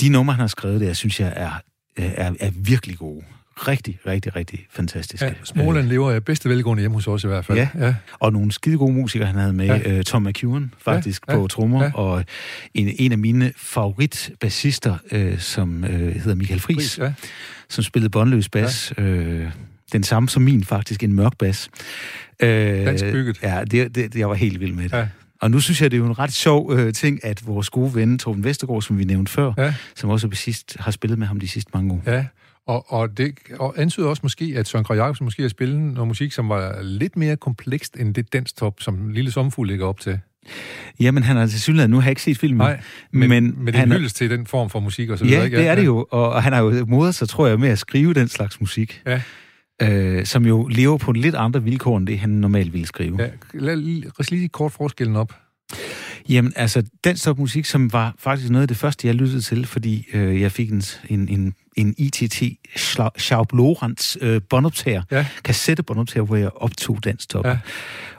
[0.00, 1.50] de numre, han har skrevet der, synes jeg er,
[1.96, 3.24] er, er virkelig gode
[3.58, 5.26] rigtig, rigtig, rigtig fantastiske.
[5.26, 7.58] Ja, Småland øh, lever af bedste velgående hjemme hos os i hvert fald.
[7.58, 7.94] Ja, ja.
[8.18, 9.66] og nogle skide gode musikere, han havde med.
[9.66, 9.96] Ja.
[9.96, 11.90] Uh, Tom McEwen, faktisk, ja, ja, på trommer, ja.
[11.94, 12.24] og
[12.74, 17.12] en, en af mine favoritbassister, uh, som uh, hedder Michael Friis, Friis ja.
[17.68, 18.92] som spillede båndløs bas.
[18.98, 19.02] Ja.
[19.02, 19.46] Uh,
[19.92, 21.70] den samme som min, faktisk, en mørk bas.
[22.42, 23.42] Uh, Dansk bygget.
[23.42, 24.92] Ja, det, det, jeg var helt vild med det.
[24.92, 25.08] Ja.
[25.40, 27.94] Og nu synes jeg, det er jo en ret sjov øh, ting, at vores gode
[27.94, 29.74] ven, Torben Vestergaard, som vi nævnte før, ja.
[29.94, 32.02] som også sidst, har spillet med ham de sidste mange år.
[32.06, 32.24] Ja,
[32.66, 36.08] og, og det og antyder også måske, at Søren Krag Jacobsen måske har spillet noget
[36.08, 40.20] musik, som var lidt mere komplekst end det danstop, som Lille Sommerfugl ligger op til.
[41.00, 42.58] Jamen, han har til synligheden, nu har jeg ikke set filmen.
[42.58, 42.80] Nej,
[43.12, 45.44] men, men, men det er en til den form for musik og så videre, Ja,
[45.44, 45.56] ikke?
[45.56, 47.78] det er det jo, og, og han har jo modet sig, tror jeg, med at
[47.78, 49.02] skrive den slags musik.
[49.06, 49.20] Ja.
[49.82, 53.22] Øh, som jo lever på lidt andre vilkår, end det han normalt ville skrive.
[53.22, 53.76] Ja, lad
[54.30, 55.32] lige kort forskellen op.
[56.28, 60.06] Jamen, altså, den musik, som var faktisk noget af det første, jeg lyttede til, fordi
[60.12, 62.42] øh, jeg fik en, en, en, en ITT
[63.16, 65.26] Schaub Lorenz øh, båndoptager, ja.
[65.44, 67.46] kassettebåndoptager, hvor jeg optog danstop.
[67.46, 67.58] Ja.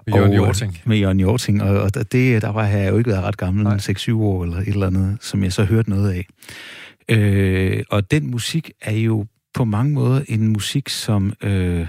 [0.07, 0.77] Med Jørgen Jorting.
[0.85, 4.13] Med Jørgen Jorting, og, og det, der var jeg jo ikke været ret gammel, 6-7
[4.13, 6.27] år eller et eller andet, som jeg så hørte noget af.
[7.09, 11.87] Øh, og den musik er jo på mange måder en musik, som øh,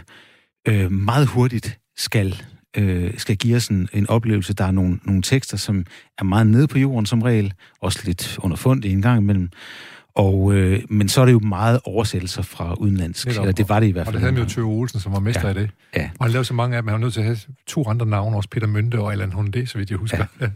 [0.68, 2.42] øh, meget hurtigt skal
[2.76, 4.54] øh, skal give os en, en oplevelse.
[4.54, 5.84] Der er nogle, nogle tekster, som
[6.18, 9.50] er meget nede på jorden som regel, også lidt underfundet en gang imellem.
[10.14, 13.26] Og, øh, men så er det jo meget oversættelser fra udenlandsk.
[13.26, 14.16] Netop, eller det var det i hvert fald.
[14.16, 15.70] Og det havde jo Tøve Olsen, som var mester ja, af det.
[15.96, 16.10] Ja.
[16.18, 18.06] Og han lavede så mange af dem, han var nødt til at have to andre
[18.06, 20.24] navne, også Peter Mønte og Allan Hunde, så vidt jeg husker.
[20.40, 20.48] Ja.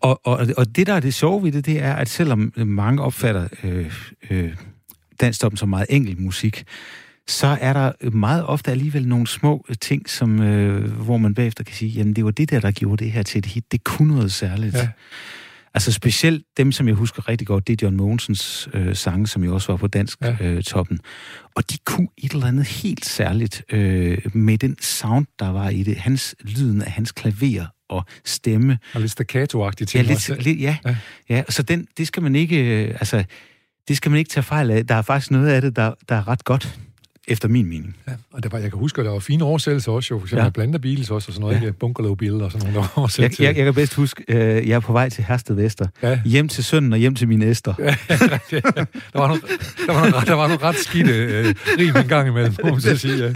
[0.00, 3.02] Og, og, og det, der er det sjove ved det, det er, at selvom mange
[3.02, 3.92] opfatter øh,
[4.30, 4.54] øh,
[5.20, 6.64] danstoppen som meget enkel musik,
[7.26, 11.74] så er der meget ofte alligevel nogle små ting, som, øh, hvor man bagefter kan
[11.74, 13.72] sige, jamen det var det der, der gjorde det her til et hit.
[13.72, 14.74] Det kunne noget særligt.
[14.74, 14.88] Ja.
[15.74, 19.44] Altså specielt dem, som jeg husker rigtig godt, det er John Mogensens øh, sange, som
[19.44, 20.36] jo også var på dansk ja.
[20.40, 20.98] øh, toppen.
[21.54, 25.82] Og de kunne et eller andet helt særligt øh, med den sound, der var i
[25.82, 25.96] det.
[25.96, 28.78] Hans lyden af hans klaver og stemme.
[28.94, 30.96] Og lidt staccato-agtige ting ja, lidt, lidt, ja, ja.
[31.28, 31.42] ja.
[31.48, 33.24] Så den, det skal man ikke, øh, altså,
[33.88, 34.86] det skal man ikke tage fejl af.
[34.86, 36.78] Der er faktisk noget af det, der, der er ret godt
[37.28, 37.96] efter min mening.
[38.08, 40.18] Ja, og det var, jeg kan huske, at der var fine oversættelser også, jo.
[40.18, 40.50] For eksempel ja.
[40.50, 41.62] Blanda Beatles også, og sådan noget,
[42.08, 42.14] ja.
[42.14, 44.80] Bill og sådan noget, der var jeg, jeg, jeg, kan bedst huske, øh, jeg er
[44.80, 45.86] på vej til Hersted Vester.
[46.02, 46.20] Ja.
[46.24, 47.74] Hjem til sønnen og hjem til min æster.
[47.78, 47.94] Ja, ja,
[48.52, 48.60] ja.
[49.12, 49.42] Der, var nogle,
[49.86, 52.80] der, var nogle, der var nogle ret skidte øh, rim en gang imellem, må man
[52.80, 53.24] sige.
[53.24, 53.32] Ja.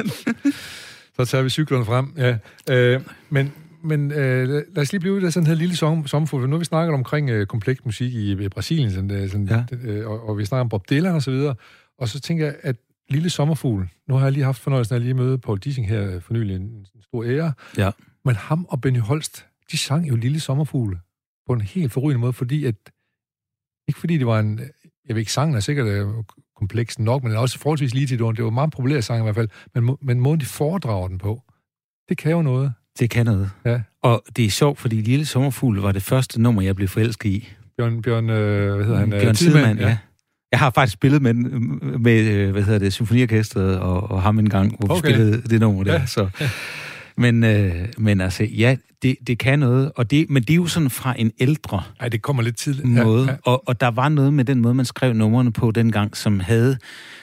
[1.16, 2.14] Så tager vi cyklerne frem.
[2.16, 2.36] Ja.
[2.74, 3.52] Øh, men
[3.84, 6.48] men øh, lad os lige blive der sådan her lille sommerfugl.
[6.48, 9.64] Nu har vi snakket omkring øh, kompleks musik i, i Brasilien, sådan, øh, sådan, ja.
[9.82, 11.54] øh, og, og vi snakker om Bob Dylan og så videre.
[11.98, 12.76] Og så tænker jeg, at
[13.08, 13.88] Lille Sommerfugl.
[14.08, 16.56] Nu har jeg lige haft fornøjelsen af at lige møde Paul Dissing her for nylig,
[16.56, 17.52] en, en stor ære.
[17.78, 17.90] Ja.
[18.24, 20.98] Men ham og Benny Holst, de sang jo Lille Sommerfugl
[21.46, 22.74] på en helt forrygende måde, fordi at,
[23.88, 24.60] ikke fordi det var en,
[25.08, 26.06] jeg ved ikke, sangen er sikkert øh,
[26.56, 28.36] kompleks nok, men den er også forholdsvis lige til det.
[28.36, 31.42] Det var meget populær sang i hvert fald, men, men måden de foredrager den på,
[32.08, 32.74] det kan jo noget.
[32.98, 33.50] Det kan noget.
[33.64, 33.80] Ja.
[34.02, 37.48] Og det er sjovt, fordi Lille Sommerfugl var det første nummer, jeg blev forelsket i.
[37.78, 39.10] Bjørn, Bjørn øh, hvad hedder han?
[39.10, 39.88] Bjørn Tidemand, ja.
[39.88, 39.96] ja.
[40.52, 41.34] Jeg har faktisk spillet med,
[41.98, 45.08] med øh, hvad hedder det, symfoniorkestret og, og ham en gang, hvor okay.
[45.08, 45.92] vi spillede det nummer der.
[45.92, 46.06] Ja.
[46.06, 46.28] Så.
[47.16, 50.66] Men, øh, men altså, ja, det, det kan noget, og det, men det er jo
[50.66, 52.88] sådan fra en ældre Ej, det kommer lidt tidligt.
[52.88, 53.36] måde, Ja, ja.
[53.44, 56.78] Og, og der var noget med den måde, man skrev numrene på dengang, som havde,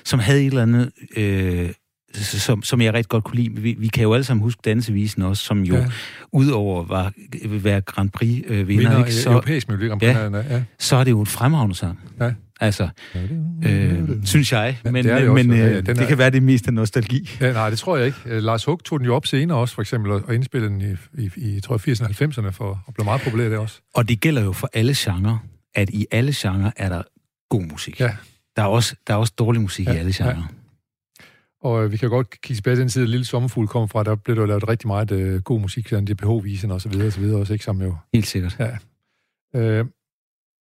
[0.06, 1.70] som havde et eller andet, øh,
[2.13, 3.62] som, som jeg rigtig godt kunne lide.
[3.62, 5.86] Vi, vi kan jo alle sammen huske Dansevisen også, som jo ja.
[6.32, 7.12] udover var,
[7.45, 9.13] være Grand Prix-vinder, øh, Vinder, ikke?
[9.13, 10.10] Så, europæisk Melodi Grand Prix.
[10.10, 10.30] Ja.
[10.30, 10.56] Ja.
[10.56, 10.63] Ja.
[10.80, 12.00] så er det jo en fremragende sang.
[12.22, 12.32] Ja.
[12.62, 12.89] Altså,
[13.65, 14.78] øh, synes jeg.
[14.86, 15.43] Ja, Men, det er det øh, også.
[15.48, 17.30] men Ja, øh, ja, den det er- kan være det mest af nostalgi.
[17.41, 18.17] Ja, nej, det tror jeg ikke.
[18.26, 20.82] Øh, Lars Hug tog den jo op senere også, for eksempel, og og indspillede den
[20.82, 22.10] i, i, i tror jeg, 80'erne og
[22.45, 23.80] 90'erne, for at blive meget populær det også.
[23.95, 25.38] Og det gælder jo for alle genrer,
[25.76, 27.02] at i alle genrer er der
[27.50, 28.00] god musik.
[28.00, 28.12] Ja.
[28.56, 30.34] Der er også, der er også dårlig musik Ja, i alle ja.
[31.62, 34.15] Og øh, vi kan godt kigge tilbage til den side, Lille Sommerfugl kom fra, der
[34.15, 37.19] blev der lavet rigtig meget øh, god musik, sådan DPH-visen og så videre, og så
[37.19, 37.95] videre også, ikke som jo.
[38.13, 38.58] Helt sikkert.
[39.56, 39.86] Øh,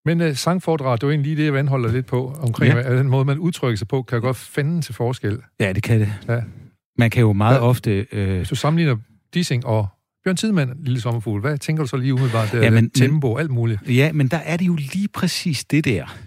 [0.05, 2.91] men øh, sangforedrag, det var egentlig lige det, jeg anholder lidt på, omkring Ja.
[2.91, 2.97] ja.
[2.97, 5.39] den måde, man udtrykker sig på, kan godt finde til forskel.
[5.59, 6.13] Ja, det kan det.
[6.27, 6.41] Ja.
[6.97, 7.61] Man kan jo meget Ja.
[7.61, 8.05] ofte...
[8.11, 8.97] Øh, Hvis du sammenligner
[9.33, 9.87] Dissing og
[10.23, 12.51] Bjørn Tidemand, Lille Sommerfugl, hvad tænker du så lige umiddelbart?
[12.51, 13.81] Der, Ja, ja, men, tempo, alt muligt.
[13.89, 16.17] ja, men der er det jo lige præcis det der,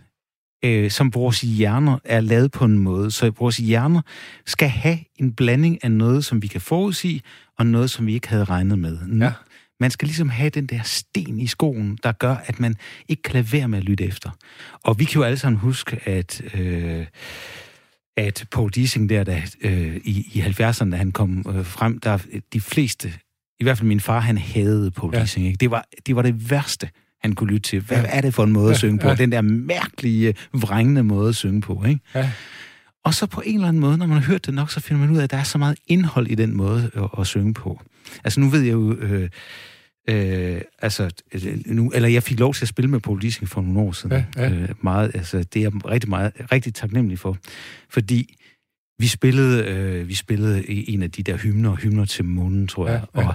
[0.65, 3.11] øh, som vores hjerner er lavet på en måde.
[3.11, 4.03] Så vores hjerner
[4.47, 7.23] skal have en blanding af noget, som vi kan forudsige,
[7.59, 8.99] og noget, som vi ikke havde regnet med.
[9.21, 9.33] Ja.
[9.81, 12.75] Man skal ligesom have den der sten i skoen, der gør, at man
[13.09, 14.31] ikke kan lade være med at lytte efter.
[14.85, 17.07] Og vi kan jo alle sammen huske, at, øh,
[18.17, 22.19] at Paul Dissing der, der øh, i, i 70'erne, da han kom øh, frem, der
[22.53, 23.13] de fleste,
[23.61, 25.21] i hvert fald min far, han hadede Paul ja.
[25.21, 25.47] Dissing.
[25.47, 25.57] Ikke?
[25.57, 26.91] Det, var, det var det værste,
[27.23, 27.81] han kunne lytte til.
[27.81, 28.05] Hvad Ja.
[28.17, 29.09] er det for en måde at synge på?
[29.09, 29.15] ja.
[29.15, 31.85] Den der mærkelige, vrængende måde at synge på.
[31.89, 32.01] Ikke?
[32.15, 32.31] Ja.
[33.05, 35.01] Og så på en eller anden måde, når man har hørt det nok, så finder
[35.01, 37.55] man ud af, at der er så meget indhold i den måde at, at synge
[37.55, 37.81] på.
[38.25, 39.29] Altså nu ved jeg jo, øh,
[40.11, 41.11] øh, altså,
[41.67, 44.13] nu, eller jeg fik lov til at spille med Paul Dissing for nogle år siden.
[44.37, 44.51] Ja, ja.
[44.51, 47.37] Øh, meget, altså, det er jeg rigtig, meget, rigtig taknemmelig for.
[47.91, 48.37] Fordi
[48.99, 53.05] vi spillede, øh, vi spillede en af de der hymner, hymner til månen, tror jeg.
[53.15, 53.27] Ja, ja.
[53.29, 53.35] Og,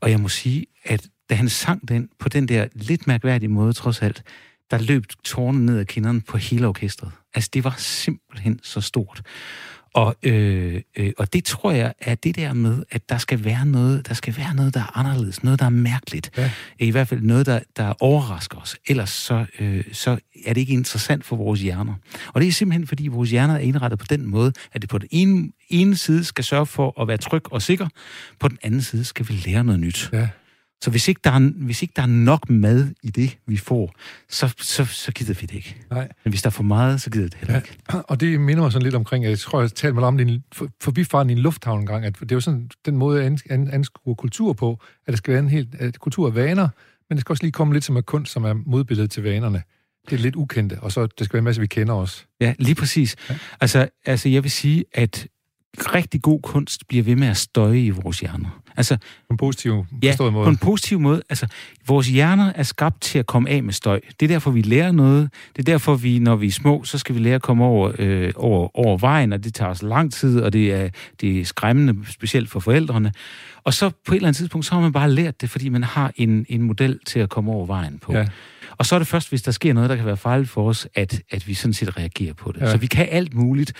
[0.00, 3.72] og jeg må sige, at da han sang den på den der lidt mærkværdige måde,
[3.72, 4.22] trods alt,
[4.70, 7.10] der løb tårne ned ad kinderne på hele orkestret.
[7.34, 9.22] Altså, det var simpelthen så stort.
[9.94, 13.66] Og, øh, øh, og det tror jeg er det der med, at der skal være
[13.66, 16.30] noget, der skal være noget, der er anderledes, noget, der er mærkeligt.
[16.36, 16.50] Ja.
[16.78, 18.76] I hvert fald noget, der, der overrasker os.
[18.86, 21.94] Ellers så, øh, så er det ikke interessant for vores hjerner.
[22.28, 24.98] Og det er simpelthen, fordi vores hjerner er indrettet på den måde, at det på
[24.98, 27.88] den ene, ene side skal sørge for at være tryg og sikker,
[28.40, 30.10] på den anden side skal vi lære noget nyt.
[30.12, 30.28] Ja.
[30.82, 33.94] Så hvis ikke, der er, hvis ikke der er nok mad i det, vi får,
[34.28, 35.76] så, så, så gider vi det ikke.
[35.90, 36.08] Nej.
[36.24, 37.60] Men hvis der er for meget, så gider det heller Ja.
[37.60, 38.04] ikke.
[38.08, 40.44] Og det minder mig sådan lidt omkring, at jeg tror, jeg talte med om en
[40.54, 43.68] for- forbifarten i en lufthavn en gang, at det er jo sådan den måde, an-
[43.72, 46.68] anskue kultur på, at det skal være en helt, at kultur er vaner,
[47.08, 49.62] men det skal også lige komme lidt som er kunst, som er modbilledet til vanerne.
[50.10, 52.26] Det er lidt ukendte, og så det skal være en masse, vi kender os.
[52.40, 53.16] Ja, lige præcis.
[53.30, 53.34] Ja.
[53.60, 55.26] Altså, altså, jeg vil sige, at
[55.78, 58.61] rigtig god kunst bliver ved med at støje i vores hjerner.
[58.76, 60.32] Altså, På en positiv ja, måde.
[60.32, 61.22] på en positiv måde.
[61.28, 61.46] Altså,
[61.86, 64.00] vores hjerner er skabt til at komme af med støj.
[64.20, 65.30] Det er derfor, vi lærer noget.
[65.56, 67.92] Det er derfor, vi, når vi er små, så skal vi lære at komme over,
[67.98, 70.88] øh, over, over vejen, og det tager os lang tid, og det er,
[71.20, 73.12] det er skræmmende, specielt for forældrene.
[73.64, 75.84] Og så på et eller andet tidspunkt, så har man bare lært det, fordi man
[75.84, 78.12] har en, en model til at komme over vejen på.
[78.12, 78.26] Ja.
[78.78, 80.88] Og så er det først, hvis der sker noget, der kan være farligt for os,
[80.94, 82.60] at, at vi sådan set reagerer på det.
[82.60, 82.64] Ja.
[82.64, 82.70] Ja.
[82.70, 83.72] Så vi kan alt muligt,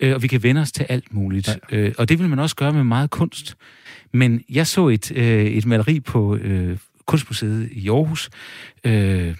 [0.00, 1.58] øh, og vi kan vende os til alt muligt.
[1.72, 1.76] Ja.
[1.76, 3.56] Øh, og det vil man også gøre med meget kunst.
[4.12, 8.30] Men jeg så et, øh, et maleri på øh, Kunstmuseet i Aarhus.
[8.84, 9.34] Øh,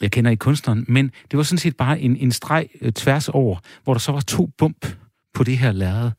[0.00, 3.28] jeg kender ikke kunstneren, men det var sådan set bare en, en streg øh, tværs
[3.28, 4.86] over, hvor der så var to bump
[5.34, 6.10] på det her lærred.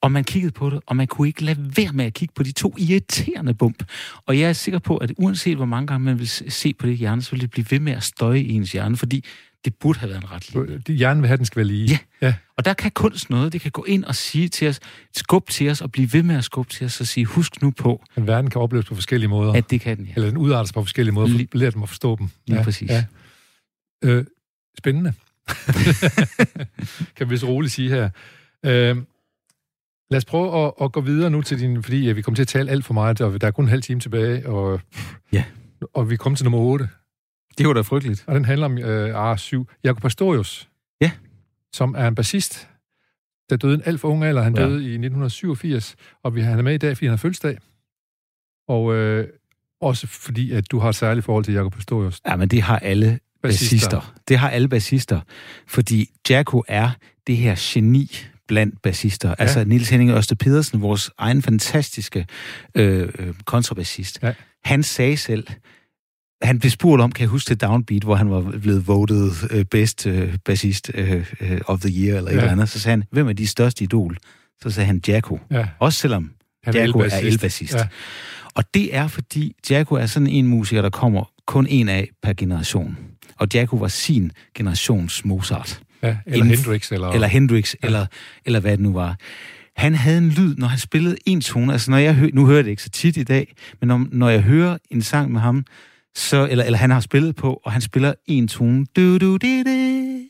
[0.00, 2.42] Og man kiggede på det, og man kunne ikke lade være med at kigge på
[2.42, 3.82] de to irriterende bump.
[4.26, 6.96] Og jeg er sikker på, at uanset hvor mange gange man vil se på det
[6.96, 9.24] hjerne, så vil det blive ved med at støje i ens hjerne, fordi
[9.64, 10.78] det burde have været en ret linje.
[10.86, 11.88] De hjernen vil have, at den skal være lige.
[11.90, 11.98] Ja.
[12.26, 12.34] ja.
[12.56, 13.52] Og der kan kunst noget.
[13.52, 14.80] Det kan gå ind og sige til os,
[15.16, 17.70] skub til os og blive ved med at skubbe til os og sige, husk nu
[17.70, 19.52] på, Men verden kan opleves på forskellige måder.
[19.52, 20.06] at det kan den.
[20.06, 20.12] Ja.
[20.16, 21.28] Eller den udartes på forskellige måder.
[21.28, 22.28] Lige- For lære dem at forstå dem.
[22.46, 22.90] Lige præcis.
[22.90, 23.04] Ja.
[24.04, 24.24] Øh,
[24.78, 25.12] spændende.
[27.16, 28.10] kan vi så roligt sige her.
[28.66, 28.96] Øh,
[30.10, 31.82] lad os prøve at, at gå videre nu til din...
[31.82, 33.68] Fordi ja, vi kommer til at tale alt for meget, og der er kun en
[33.68, 34.80] halv time tilbage, og,
[35.32, 35.44] Ja.
[35.94, 36.88] og vi kommer til nummer 8,
[37.58, 38.24] Det var da frygteligt.
[38.26, 39.64] og den handler om øh, R7.
[39.84, 40.68] Jakob Pastorius,
[41.00, 41.10] Ja.
[41.72, 42.68] som er en bassist,
[43.50, 44.42] der døde en alt for ung alder.
[44.42, 44.62] Han Ja.
[44.62, 47.58] døde i 1987, og vi han er med i dag, fordi han har fødselsdag.
[48.68, 49.28] Og øh,
[49.80, 52.20] også fordi, at du har et særligt forhold til Jakob Pastorius.
[52.26, 53.76] Ja, men det har alle Bassister.
[53.76, 54.14] bassister.
[54.28, 55.20] Det har alle bassister.
[55.66, 56.90] Fordi Jacko er
[57.26, 58.10] det her geni
[58.48, 59.28] blandt bassister.
[59.28, 59.34] Ja.
[59.38, 62.26] Altså Nils Henning Ørste Pedersen, vores egen fantastiske
[62.74, 64.32] øh, øh, kontrabassist, ja.
[64.64, 65.46] han sagde selv,
[66.42, 69.62] han blev spurgt om, kan jeg huske det Downbeat, hvor han var blevet voted uh,
[69.70, 72.36] best uh, bassist uh, uh, of the year, eller ja.
[72.36, 72.68] et eller andet.
[72.68, 74.16] Så sagde han, hvem er de største idol?
[74.62, 75.40] Så sagde han Jacko.
[75.50, 75.68] Ja.
[75.78, 76.30] Også selvom
[76.64, 77.74] han Jacko er elbassist.
[77.74, 77.86] Ja.
[78.54, 82.32] Og det er, fordi Jacko er sådan en musiker, der kommer kun en af per
[82.32, 82.98] generation.
[83.38, 85.80] Og Jacko var sin generations Mozart.
[86.02, 86.92] Ja, eller Inf- Hendrix.
[86.92, 87.86] Eller, eller Hendrix, ja.
[87.86, 88.06] eller,
[88.44, 89.16] eller hvad det nu var.
[89.76, 91.72] Han havde en lyd, når han spillede en tone.
[91.72, 94.06] Altså, når jeg hø- nu hører jeg det ikke så tit i dag, men når,
[94.12, 95.64] når jeg hører en sang med ham,
[96.14, 99.62] så, eller, eller han har spillet på, og han spiller en tone, du, du, di,
[99.62, 100.28] di,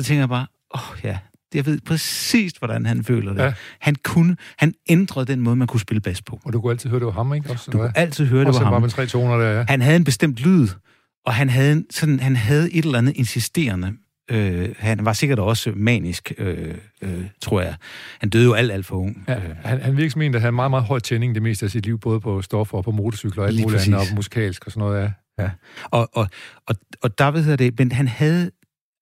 [0.00, 1.18] så tænker jeg bare, åh oh, ja,
[1.54, 3.42] jeg ved præcis, hvordan han føler det.
[3.42, 3.52] Ja.
[3.80, 6.40] Han kunne, han ændrede den måde, man kunne spille bas på.
[6.44, 7.50] Og du kunne altid høre, det var ham, ikke?
[7.50, 8.82] Også, du kunne altid høre, det var ham.
[8.82, 9.64] med tre toner der, ja.
[9.68, 10.68] Han havde en bestemt lyd,
[11.26, 13.92] og han havde, sådan, han havde et eller andet insisterende.
[14.32, 17.74] Øh, han var sikkert også manisk, øh, øh, tror jeg.
[18.20, 19.24] Han døde jo alt, alt for ung.
[19.28, 21.70] Ja, han, han virker som en, der havde meget, meget høj tænding det meste af
[21.70, 24.72] sit liv, både på stoffer og på motorcykler og alt muligt andet, og musikalsk og
[24.72, 25.10] sådan noget, ja.
[25.38, 25.50] Ja.
[25.84, 26.28] Og, og,
[26.66, 28.50] og, og der ved jeg det, men han havde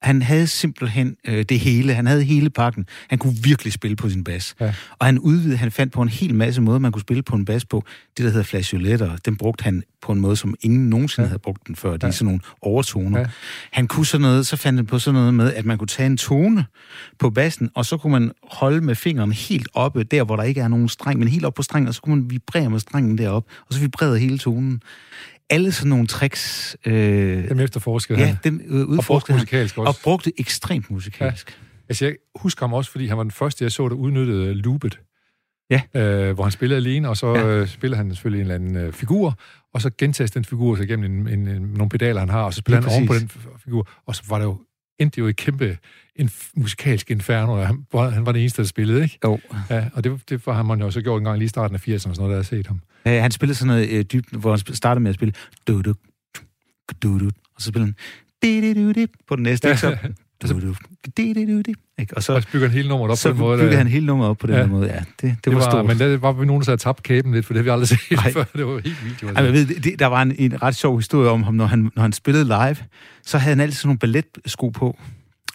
[0.03, 1.95] han havde simpelthen øh, det hele.
[1.95, 2.87] Han havde hele pakken.
[3.09, 4.55] Han kunne virkelig spille på sin bas.
[4.61, 4.75] Ja.
[4.99, 7.45] Og han udvidede, han fandt på en hel masse måder, man kunne spille på en
[7.45, 7.85] bas på.
[8.17, 11.29] Det, der hedder flageoletter, den brugte han på en måde, som ingen nogensinde ja.
[11.29, 11.93] havde brugt den før.
[11.93, 13.19] Det er sådan nogle overtoner.
[13.19, 13.27] Ja.
[13.71, 16.07] Han kunne sådan noget, så fandt han på sådan noget med, at man kunne tage
[16.07, 16.65] en tone
[17.19, 20.61] på bassen, og så kunne man holde med fingrene helt oppe, der hvor der ikke
[20.61, 23.19] er nogen streng, men helt op på strengen, og så kunne man vibrere med strengen
[23.19, 24.83] derop, og så vibrerede hele tonen
[25.51, 26.77] alle sådan nogle tricks...
[26.87, 28.37] Øh, dem efterforskede ja, han.
[28.45, 29.89] dem øh, og musikalsk også.
[29.89, 31.51] Og brugte ekstremt musikalsk.
[31.51, 31.67] Ja.
[31.89, 35.01] Altså, jeg husker ham også, fordi han var den første, jeg så, der udnyttede loopet.
[35.71, 35.83] Ja.
[35.95, 37.47] Øh, hvor han spillede alene, og så ja.
[37.47, 39.39] øh, spiller han selvfølgelig en eller anden øh, figur,
[39.75, 42.55] og så gentages den figur så gennem en, en, en, nogle pedaler, han har, og
[42.55, 43.31] så spiller han oven på den
[43.65, 44.59] figur, og så var det jo
[45.01, 45.79] endte jo et kæmpe
[46.17, 49.19] en musikalsk inferno, han, hvor han var det eneste, der spillede, ikke?
[49.25, 49.39] Jo.
[49.71, 51.89] Ja, og det, det var han jo også gjort en gang lige i starten af
[51.89, 52.81] 80'erne, sådan noget, der har set ham.
[53.07, 55.35] Ja, han spillede sådan noget øh, dybt, hvor han startede med at spille
[55.69, 55.95] du du
[57.03, 57.95] du du og så spillede
[58.43, 59.81] han på den næste, ikke?
[59.81, 59.97] Så,
[61.98, 62.16] ikke?
[62.16, 63.59] Og så og bygger han hele nummeret op på den måde.
[63.59, 64.66] Så bygger han hele nummeret op på den ja.
[64.66, 64.98] måde, ja.
[64.98, 65.87] Det, det, det var, var stort.
[65.87, 67.88] Men der var vi nogen, der havde tabt kæben lidt, for det har vi aldrig
[67.88, 68.33] set Ej.
[68.33, 68.44] før.
[68.57, 69.37] Det var helt vildt.
[69.37, 71.90] Ej, jeg ved, det, der var en, en ret sjov historie om ham, når han,
[71.96, 72.76] når han spillede live,
[73.26, 74.98] så havde han altid sådan nogle balletsko på.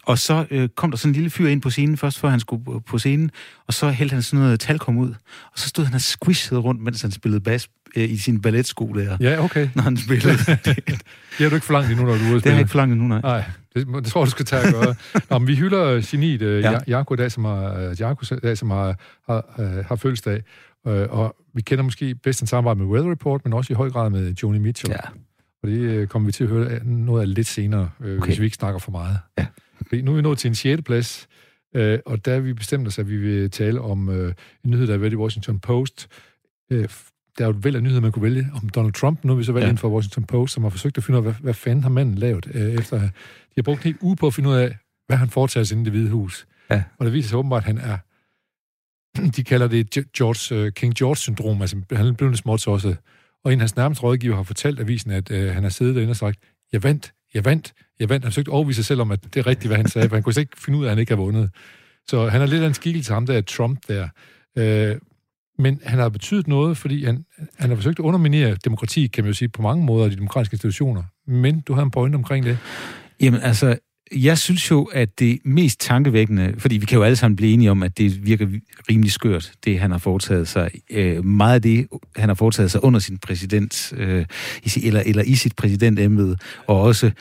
[0.03, 2.39] Og så øh, kom der sådan en lille fyr ind på scenen, først før han
[2.39, 3.31] skulle på scenen,
[3.67, 5.09] og så hældte han sådan noget talkom ud.
[5.53, 8.93] Og så stod han og squishede rundt, mens han spillede bas øh, i sin balletsko
[8.93, 9.17] der.
[9.19, 9.69] Ja, okay.
[9.75, 10.37] Når han spillede.
[10.65, 10.95] det
[11.37, 12.33] har du ikke forlangt endnu, når du er.
[12.33, 13.21] Det har jeg ikke forlangt endnu, nej.
[13.21, 13.43] Nej,
[13.75, 14.95] det, det tror jeg, du skal tage at gøre.
[15.29, 16.79] Nå, men vi hylder geniet uh, ja.
[16.87, 20.43] Jarko i dag, som har, uh, Jarko, dag, som har, har, uh, har fødselsdag.
[20.85, 23.89] Uh, og vi kender måske bedst en samarbejde med Weather Report, men også i høj
[23.89, 24.91] grad med Joni Mitchell.
[24.91, 25.09] Ja.
[25.63, 28.25] Og det uh, kommer vi til at høre noget af lidt senere, uh, okay.
[28.25, 29.17] hvis vi ikke snakker for meget.
[29.37, 29.45] Ja.
[29.93, 30.81] Nu er vi nået til en 6.
[30.81, 31.27] plads,
[31.75, 34.33] øh, og der har vi bestemt os, at vi vil tale om øh,
[34.65, 36.07] en nyhed, der er været i Washington Post.
[36.71, 36.89] Øh,
[37.37, 39.23] der er jo et væld af nyheder, man kunne vælge om Donald Trump.
[39.23, 39.69] Nu er vi så valgt ja.
[39.69, 41.89] ind for Washington Post, som har forsøgt at finde ud af, hvad, hvad fanden har
[41.89, 43.09] manden lavet, øh, efter de
[43.55, 45.81] har brugt en hel uge på at finde ud af, hvad han foretager sig inde
[45.81, 46.47] i det hvide hus.
[46.69, 46.83] Ja.
[46.97, 47.97] Og det viser sig åbenbart, at han er,
[49.35, 52.95] de kalder det George, uh, King George-syndrom, altså han er blevet småt også.
[53.43, 56.11] Og en af hans nærmeste rådgiver har fortalt avisen, at uh, han har siddet derinde
[56.11, 56.39] og sagt,
[56.71, 58.25] jeg vandt, jeg vandt, jeg vandt.
[58.25, 60.15] Han forsøgte at overvise sig selv om, at det er rigtigt, hvad han sagde, for
[60.15, 61.49] han kunne ikke finde ud af, at han ikke har vundet.
[62.07, 64.09] Så han er lidt af en skikkelse ham der, Trump der.
[64.57, 64.95] Øh,
[65.57, 67.25] men han har betydet noget, fordi han,
[67.57, 70.53] han har forsøgt at underminere demokrati, kan man jo sige, på mange måder, de demokratiske
[70.53, 71.03] institutioner.
[71.27, 72.57] Men du har en point omkring det.
[73.21, 73.77] Jamen altså,
[74.11, 77.71] jeg synes jo, at det mest tankevækkende, fordi vi kan jo alle sammen blive enige
[77.71, 78.47] om, at det virker
[78.89, 80.69] rimelig skørt, det han har foretaget sig.
[80.91, 84.25] Øh, meget af det, han har foretaget sig under sin præsident, øh,
[84.63, 86.37] i, eller, eller i sit præsidentembede,
[86.67, 87.11] og også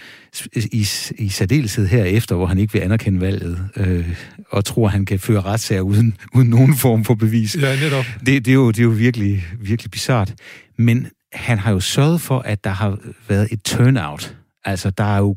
[0.56, 0.86] i,
[1.18, 4.08] i særdeleshed herefter, hvor han ikke vil anerkende valget, øh,
[4.50, 7.56] og tror, han kan føre retssager uden, uden nogen form for bevis.
[7.56, 8.04] Ja, netop.
[8.26, 10.34] Det, det, er, jo, det er jo virkelig, virkelig bizart.
[10.78, 15.18] Men han har jo sørget for, at der har været et turnout Altså, der er,
[15.18, 15.36] jo,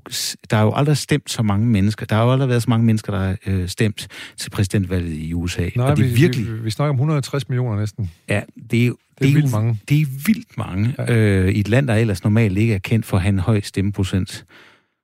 [0.50, 2.06] der er jo aldrig stemt så mange mennesker.
[2.06, 5.34] Der har jo aldrig været så mange mennesker, der har øh, stemt til præsidentvalget i
[5.34, 5.70] USA.
[5.76, 6.54] Nej, og det er vi, virkelig...
[6.54, 8.12] vi, vi snakker om 160 millioner næsten.
[8.30, 8.98] Ja, det er jo...
[9.20, 9.80] Det er, det er vildt mange.
[9.90, 10.96] Det er vildt mange.
[10.98, 11.16] Ja.
[11.16, 13.62] Øh, I et land, der ellers normalt ikke er kendt for at have en høj
[13.62, 14.46] stemmeprocent.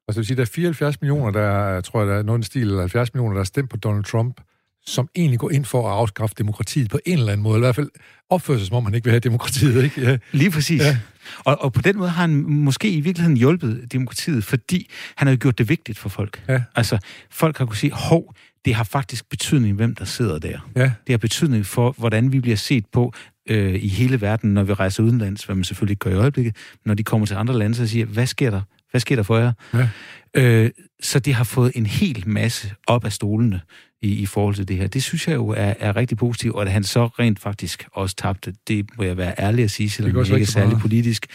[0.07, 2.61] Altså, vil sige, der er 74 millioner, der er, tror jeg, der er noget stil,
[2.61, 4.41] eller 70 millioner, der er stemt på Donald Trump
[4.85, 7.67] som egentlig går ind for at afskaffe demokratiet på en eller anden måde, eller i
[7.67, 7.89] hvert fald
[8.29, 9.83] opfører sig, som om han ikke vil have demokratiet.
[9.83, 10.01] Ikke?
[10.01, 10.17] Ja.
[10.31, 10.81] Lige præcis.
[10.81, 10.97] Ja.
[11.37, 15.35] Og, og på den måde har han måske i virkeligheden hjulpet demokratiet, fordi han har
[15.35, 16.43] gjort det vigtigt for folk.
[16.47, 16.61] Ja.
[16.75, 16.97] Altså,
[17.31, 20.69] folk har kunne sige, hov, det har faktisk betydning, hvem der sidder der.
[20.75, 20.83] Ja.
[20.83, 23.13] Det har betydning for, hvordan vi bliver set på
[23.49, 26.55] øh, i hele verden, når vi rejser udenlands, hvad man selvfølgelig gør i øjeblikket,
[26.85, 28.61] når de kommer til andre lande, så siger, hvad sker der?
[28.91, 29.53] Hvad sker der for jer?
[29.73, 29.89] Ja.
[30.33, 30.71] Øh,
[31.01, 33.61] så det har fået en hel masse op af stolene
[34.03, 34.87] i, i forhold til det her.
[34.87, 38.15] Det synes jeg jo er, er rigtig positivt, og at han så rent faktisk også
[38.15, 40.81] tabte, det må jeg være ærlig at sige, selvom det, det ikke er særlig meget.
[40.81, 41.27] politisk.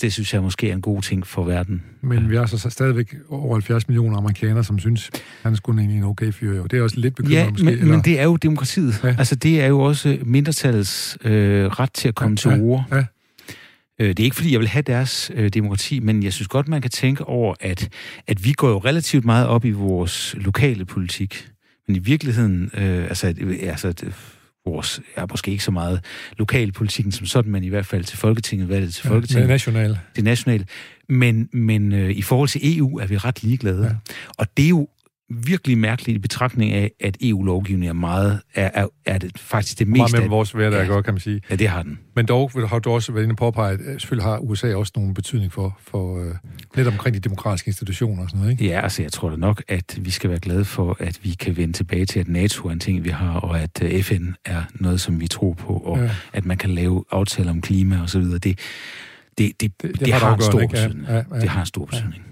[0.00, 1.82] Det synes jeg måske er en god ting for verden.
[2.00, 5.10] Men vi er så stadigvæk over 70 millioner amerikanere, som synes,
[5.42, 6.56] han skulle egentlig en okay fyr.
[6.56, 6.62] Jo.
[6.62, 7.64] Det er også lidt bekymrende ja, måske.
[7.64, 7.86] Men, eller?
[7.86, 9.00] men det er jo demokratiet.
[9.04, 9.08] Ja.
[9.18, 12.84] Altså det er jo også mindretallets øh, ret til at komme ja, til ord.
[12.92, 13.04] Ja.
[13.98, 16.68] Øh, det er ikke, fordi jeg vil have deres øh, demokrati, men jeg synes godt,
[16.68, 17.88] man kan tænke over, at,
[18.26, 21.49] at vi går jo relativt meget op i vores lokale politik.
[21.90, 23.94] Men i virkeligheden, øh, altså, altså
[24.66, 26.04] vores, er måske ikke så meget
[26.38, 29.40] lokalpolitikken som sådan, men i hvert fald til Folketinget, valget til Folketinget.
[29.40, 29.98] Ja, det er nationalt.
[30.16, 30.68] Det er nationalt.
[31.08, 33.84] Men, men øh, i forhold til EU er vi ret ligeglade.
[33.84, 34.12] Ja.
[34.38, 34.88] Og det er jo
[35.30, 39.88] virkelig mærkeligt i betragtning af, at EU-lovgivning er meget, er, er, er det faktisk det
[39.88, 39.98] mest...
[39.98, 41.40] Meget med vores hverdag, ja, kan man sige.
[41.50, 41.98] Ja, det har den.
[42.16, 44.92] Men dog har du også været inde på påpege, at øh, selvfølgelig har USA også
[44.96, 46.26] nogen betydning for, for uh,
[46.76, 48.64] netop omkring de demokratiske institutioner og sådan noget, ikke?
[48.64, 51.56] Ja, altså jeg tror da nok, at vi skal være glade for, at vi kan
[51.56, 54.62] vende tilbage til, at NATO er en ting, vi har, og at uh, FN er
[54.74, 56.10] noget, som vi tror på, og ja.
[56.32, 58.38] at man kan lave aftaler om klima og så videre.
[58.38, 58.58] Det,
[59.38, 61.06] det, det, det, det, det har, har en stor betydning.
[61.08, 61.40] Ja, ja, ja.
[61.40, 62.22] Det har en stor betydning.
[62.24, 62.29] Ja.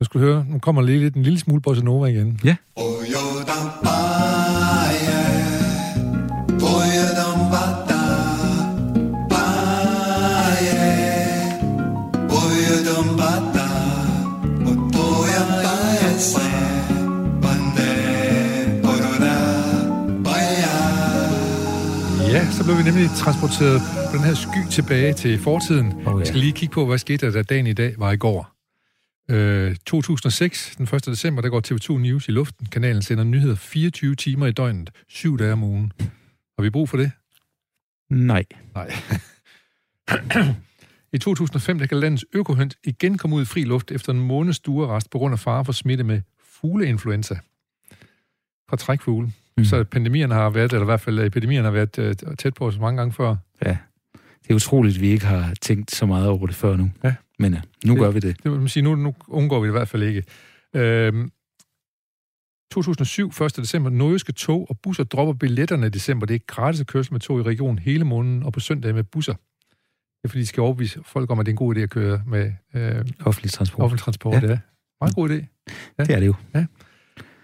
[0.00, 2.40] Nu skal du høre, nu kommer lige lidt, en lille smule bossa nova igen.
[2.44, 2.56] Ja.
[22.32, 23.80] Ja, så blev vi nemlig transporteret
[24.10, 25.92] på den her sky tilbage til fortiden.
[26.06, 26.18] Oh, ja.
[26.18, 28.55] Vi skal lige kigge på, hvad skete der, da dagen i dag var i går.
[29.30, 31.06] Øh, 2006, den 1.
[31.06, 32.66] december, der går TV2 News i luften.
[32.66, 35.92] Kanalen sender nyheder 24 timer i døgnet, syv dage om ugen.
[36.58, 37.10] Har vi brug for det?
[38.10, 38.44] Nej.
[38.74, 38.92] Nej.
[41.12, 44.56] I 2005 der kan landets økohøns igen komme ud i fri luft efter en måneds
[44.56, 46.20] stuerrest på grund af fare for smitte med
[46.60, 47.38] fugleinfluenza
[48.68, 49.32] fra trækfugle.
[49.56, 49.64] Mm.
[49.64, 52.78] Så pandemierne har været, eller i hvert fald epidemierne har været uh, tæt på os
[52.78, 53.36] mange gange før.
[53.64, 53.76] Ja,
[54.42, 56.90] det er utroligt, at vi ikke har tænkt så meget over det før nu.
[57.04, 57.14] Ja.
[57.38, 58.42] Men ja, nu det, gør vi det.
[58.42, 60.24] Det vil man sige, nu, nu undgår vi det i hvert fald ikke.
[60.74, 61.30] Øhm,
[62.70, 63.56] 2007, 1.
[63.56, 66.26] december, nordjyske tog og busser dropper billetterne i december.
[66.26, 69.04] Det er gratis at køre med tog i regionen hele måneden, og på søndag med
[69.04, 69.32] busser.
[69.32, 71.90] Det er fordi, de skal overbevise folk om, at det er en god idé at
[71.90, 73.84] køre med øh, offentlig transport.
[73.84, 74.48] Offentlig transport, ja.
[74.48, 74.58] ja.
[75.00, 75.64] Meget god idé.
[75.98, 76.04] Ja.
[76.04, 76.34] Det er det jo.
[76.54, 76.66] Ja.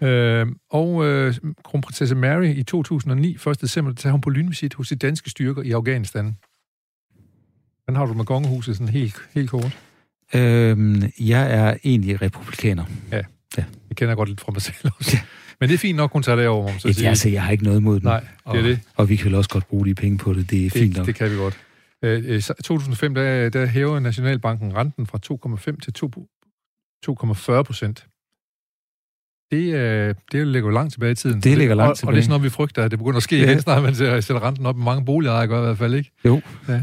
[0.07, 3.61] Øh, og øh, kronprinsesse Mary i 2009, 1.
[3.61, 6.37] december, tager hun på lynvisit hos de danske styrker i Afghanistan.
[7.85, 9.77] Hvordan har du med kongehuset sådan helt, helt kort?
[10.33, 12.85] Øhm, jeg er egentlig republikaner.
[13.11, 13.21] Ja.
[13.57, 15.11] ja, jeg kender godt lidt fra mig selv også.
[15.13, 15.19] Ja.
[15.59, 17.51] Men det er fint nok, hun tager det over, om så ja, altså, jeg har
[17.51, 18.07] ikke noget mod den.
[18.07, 18.79] Nej, det og, er det.
[18.95, 20.49] Og vi kan vel også godt bruge de penge på det.
[20.49, 21.05] Det er det, fint nok.
[21.05, 21.59] Det kan vi godt.
[22.01, 25.93] Øh, 2005, der, der hæver Nationalbanken renten fra 2,5 til
[27.57, 28.07] 2,40 procent.
[29.51, 31.41] Det, øh, det ligger jo langt tilbage i tiden.
[31.41, 32.09] Det ligger langt og, tilbage.
[32.09, 33.45] Og det er sådan noget, vi frygter, at det begynder at ske ja.
[33.45, 34.77] igen, snart man sætter renten op.
[34.77, 36.11] Mange boligejere gør i hvert fald ikke.
[36.25, 36.41] Jo.
[36.67, 36.81] Ja.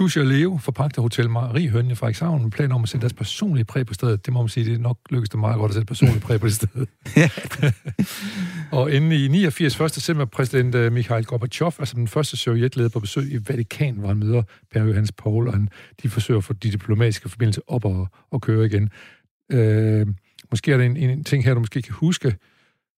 [0.00, 3.64] Sushi og Leo forpagter Hotel Marie Hønne fra med planer om at sætte deres personlige
[3.64, 4.26] præg på stedet.
[4.26, 6.40] Det må man sige, det er nok lykkes det meget godt at sætte personlige præg
[6.40, 6.86] på det sted.
[8.78, 9.80] og inden i 89.
[9.80, 9.94] 1.
[9.94, 14.16] december præsident øh, Mikhail Gorbachev, altså den første sovjetleder på besøg i Vatikan, hvor han
[14.16, 14.42] møder
[14.72, 15.68] Per Johannes Paul, og han,
[16.02, 18.90] de forsøger at få de diplomatiske forbindelser op og, og køre igen.
[19.52, 20.06] Øh,
[20.50, 22.36] måske er der en, en ting her, du måske kan huske.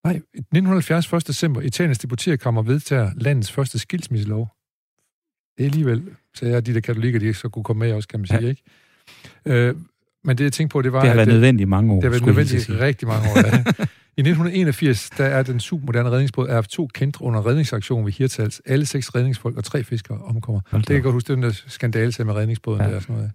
[0.04, 1.12] Nej, 1970.
[1.12, 1.26] 1.
[1.26, 4.61] december, Italiens deputerkammer vedtager landets første skilsmisselov
[5.58, 6.02] det er alligevel,
[6.34, 8.48] så er de der katolikker, de så kunne komme med også, kan man sige, ja.
[8.48, 8.62] ikke?
[9.44, 9.74] Øh,
[10.24, 11.00] men det, jeg tænkte på, det var...
[11.00, 11.96] Det har været nødvendigt i mange år.
[11.96, 13.64] Det har været nødvendigt i rigtig mange år, ja.
[14.16, 18.62] I 1981, der er den supermoderne redningsbåd RF2 kendt under redningsaktion ved Hirtals.
[18.66, 20.60] Alle seks redningsfolk og tre fiskere omkommer.
[20.72, 22.88] Det kan jeg godt huske, den der skandale med redningsbåden ja.
[22.88, 23.32] der og sådan noget.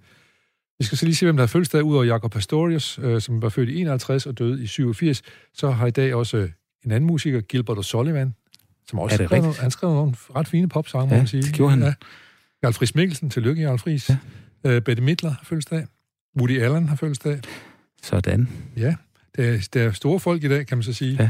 [0.80, 3.50] Vi skal så lige se, hvem der har fødselsdag, udover Jakob Pastorius, øh, som var
[3.50, 5.22] født i 51 og døde i 87.
[5.54, 6.48] Så har i dag også
[6.86, 8.47] en anden musiker, Gilbert O'Sullivan,
[8.90, 11.44] som også skrev nogle, han skrev nogle ret fine popsange, ja, må man sige.
[11.44, 11.82] det gjorde han.
[11.82, 11.94] Ja.
[12.64, 14.10] Jarl Friis Mikkelsen, tillykke Jarl Friis.
[14.10, 14.18] Ja.
[14.64, 15.86] Øh, Bette Midler har fødselsdag.
[16.40, 17.40] Woody Allen har fødselsdag.
[18.04, 18.50] Sådan.
[18.78, 18.96] Ja,
[19.36, 21.18] det er, det er store folk i dag, kan man så sige.
[21.20, 21.30] Ja.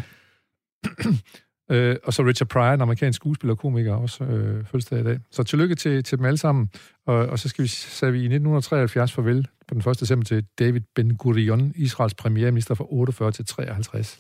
[1.76, 5.20] øh, og så Richard Pryor, en amerikansk skuespiller og komiker, også øh, fødselsdag i dag.
[5.32, 6.70] Så tillykke til, til dem alle sammen.
[7.06, 10.00] Og, og så skal vi, sagde vi i 1973 farvel på den 1.
[10.00, 14.20] december til David Ben-Gurion, Israels premierminister fra 48 til 53.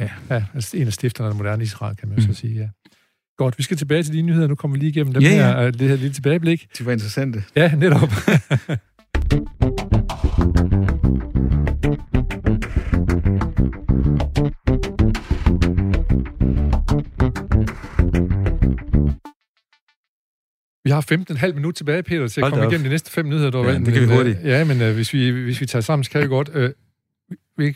[0.00, 0.08] Ja.
[0.30, 2.22] ja, altså en af stifterne af moderne Israel, kan man mm.
[2.22, 2.68] så sige, ja.
[3.38, 4.46] Godt, vi skal tilbage til de nyheder.
[4.46, 5.28] Nu kommer vi lige igennem dem ja.
[5.28, 6.66] her, det her lille tilbageblik.
[6.78, 7.44] De var interessante.
[7.56, 8.08] Ja, netop.
[20.86, 23.50] Vi har 15,5 minutter tilbage, Peter, til at Hold komme igennem de næste fem nyheder.
[23.50, 24.38] Du ja, det kan vi hurtigt.
[24.44, 26.48] Ja, men uh, hvis, vi, hvis vi tager sammen, så kan vi godt.
[26.48, 26.70] Uh,
[27.56, 27.74] vi,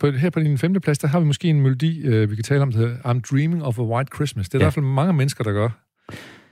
[0.00, 2.44] på, her på din femte plads, der har vi måske en melodi, øh, vi kan
[2.44, 4.48] tale om, der hedder I'm Dreaming of a White Christmas.
[4.48, 4.62] Det er ja.
[4.62, 5.68] i hvert fald mange mennesker, der gør.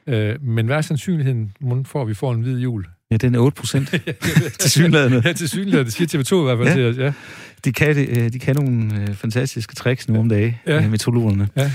[0.07, 1.53] Øh, men hvad er sandsynligheden
[1.84, 2.86] for, at vi får en hvid jul?
[3.11, 3.88] Ja, den er 8 procent.
[4.59, 5.22] til synligheden.
[5.24, 5.86] Ja, til synligheden.
[5.86, 6.74] Det siger TV2 i hvert fald ja.
[6.74, 7.12] til os, ja.
[7.64, 10.88] De kan, øh, de kan nogle øh, fantastiske tricks nu om dagen, ja.
[10.88, 11.48] meteorologerne.
[11.57, 11.70] Ja.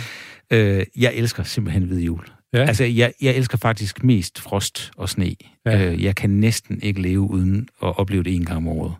[0.51, 2.23] Øh, jeg elsker simpelthen hvid jul.
[2.53, 2.65] Ja.
[2.65, 5.35] Altså, jeg, jeg elsker faktisk mest frost og sne.
[5.65, 5.91] Ja.
[5.91, 8.93] Øh, jeg kan næsten ikke leve uden at opleve det en gang om året.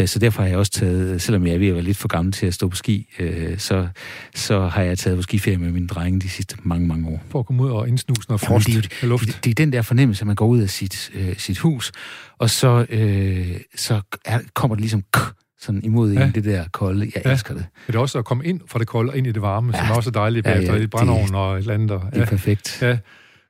[0.00, 2.08] Øh, så derfor har jeg også taget, selvom jeg er ved at være lidt for
[2.08, 3.88] gammel til at stå på ski, øh, så,
[4.34, 7.22] så har jeg taget på skiferie med mine drenge de sidste mange, mange år.
[7.28, 9.26] For at komme ud og indsnuse noget frost Jamen, det, er luft.
[9.26, 11.92] Det, det er den der fornemmelse, at man går ud af sit, øh, sit hus,
[12.38, 15.04] og så, øh, så er, kommer det ligesom
[15.60, 16.24] sådan imod ja.
[16.24, 17.10] en, det der kolde.
[17.14, 17.32] Jeg ja.
[17.32, 17.66] elsker det.
[17.86, 19.78] Det er også at komme ind fra det kolde og ind i det varme, ja.
[19.78, 22.00] som er også dejligt bagefter ja, i brændovnen og et eller andet.
[22.14, 22.78] Det er perfekt.
[22.82, 22.98] Ja.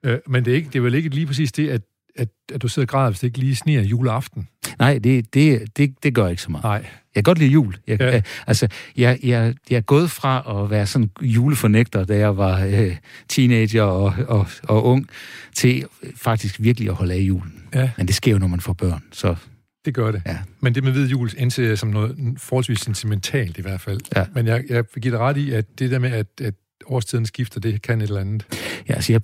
[0.04, 1.80] Øh, men det er, ikke, det er vel ikke lige præcis det, at,
[2.16, 4.48] at, at du sidder og græder, hvis det ikke lige sniger juleaften?
[4.78, 6.64] Nej, det, det, det, det gør ikke så meget.
[6.64, 6.86] Nej.
[7.14, 7.76] Jeg kan godt lide jul.
[7.86, 8.22] Jeg, ja.
[8.46, 12.96] altså, jeg, jeg, jeg er gået fra at være sådan julefornægter, da jeg var øh,
[13.28, 15.08] teenager og, og, og ung,
[15.54, 15.84] til
[16.16, 17.62] faktisk virkelig at holde af julen.
[17.74, 17.90] Ja.
[17.96, 19.36] Men det sker jo, når man får børn, så
[19.84, 20.22] det gør det.
[20.26, 20.38] Ja.
[20.60, 24.00] Men det med hvid jul indser jeg som noget forholdsvis sentimentalt i hvert fald.
[24.16, 24.24] Ja.
[24.34, 26.54] Men jeg, jeg vil give dig ret i, at det der med, at, at
[26.86, 28.46] årstiden skifter, det kan et eller andet.
[28.88, 29.22] Ja, altså jeg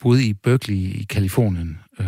[0.00, 2.06] boede, i Berkeley i Kalifornien øh,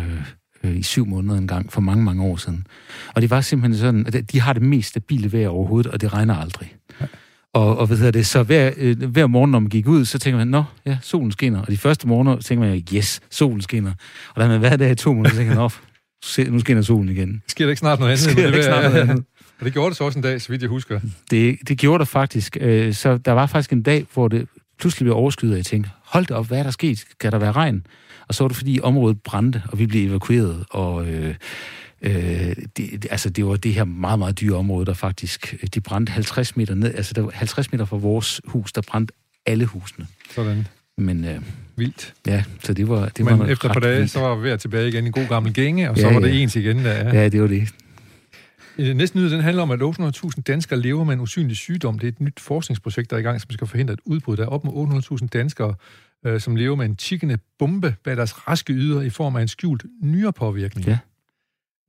[0.63, 2.67] øh, i syv måneder en gang for mange, mange år siden.
[3.15, 6.13] Og det var simpelthen sådan, at de har det mest stabile vejr overhovedet, og det
[6.13, 6.75] regner aldrig.
[7.01, 7.05] Ja.
[7.53, 10.19] Og, og hvad hedder det, så hver, øh, hver morgen, når man gik ud, så
[10.19, 11.61] tænker man, nå, ja, solen skinner.
[11.61, 13.93] Og de første morgener tænker man, yes, solen skinner.
[14.35, 17.41] Og da man hver dag i to måneder, så tænker man, nu skinner solen igen.
[17.47, 18.23] Sker der ikke snart noget andet?
[18.31, 19.25] Sker der ikke snart noget andet?
[19.59, 20.99] Og det gjorde det så også en dag, så vidt jeg husker.
[21.31, 22.57] Det, det gjorde der faktisk.
[22.61, 24.47] Øh, så der var faktisk en dag, hvor det
[24.81, 27.05] pludselig blev overskyet, og jeg tænkte, hold da op, hvad er der sket?
[27.19, 27.85] Kan der være regn?
[28.27, 31.07] Og så var det, fordi området brændte, og vi blev evakueret, og...
[31.07, 31.35] Øh,
[32.03, 35.55] Øh, det, altså, det var det her meget, meget dyre område, der faktisk...
[35.73, 36.95] De brændte 50 meter ned.
[36.95, 39.13] Altså, der var 50 meter fra vores hus, der brændte
[39.45, 40.07] alle husene.
[40.35, 40.67] Sådan.
[40.97, 41.41] Men, øh,
[41.75, 42.13] Vildt.
[42.27, 44.11] Ja, så det var, det Men var efter et par dage, vildt.
[44.11, 46.19] så var vi ved at tilbage igen i god gammel gænge, og så ja, var
[46.19, 46.33] det ja.
[46.33, 46.77] ens igen.
[46.77, 47.21] Der, ja.
[47.21, 47.67] ja, det var det.
[48.77, 51.99] Næste nyhed, den handler om, at 800.000 danskere lever med en usynlig sygdom.
[51.99, 54.37] Det er et nyt forskningsprojekt, der er i gang, som skal forhindre et udbrud.
[54.37, 55.75] Der er op mod 800.000 danskere,
[56.25, 59.47] øh, som lever med en tikkende bombe bag deres raske yder i form af en
[59.47, 60.87] skjult nyrepåvirkning.
[60.87, 60.97] Ja.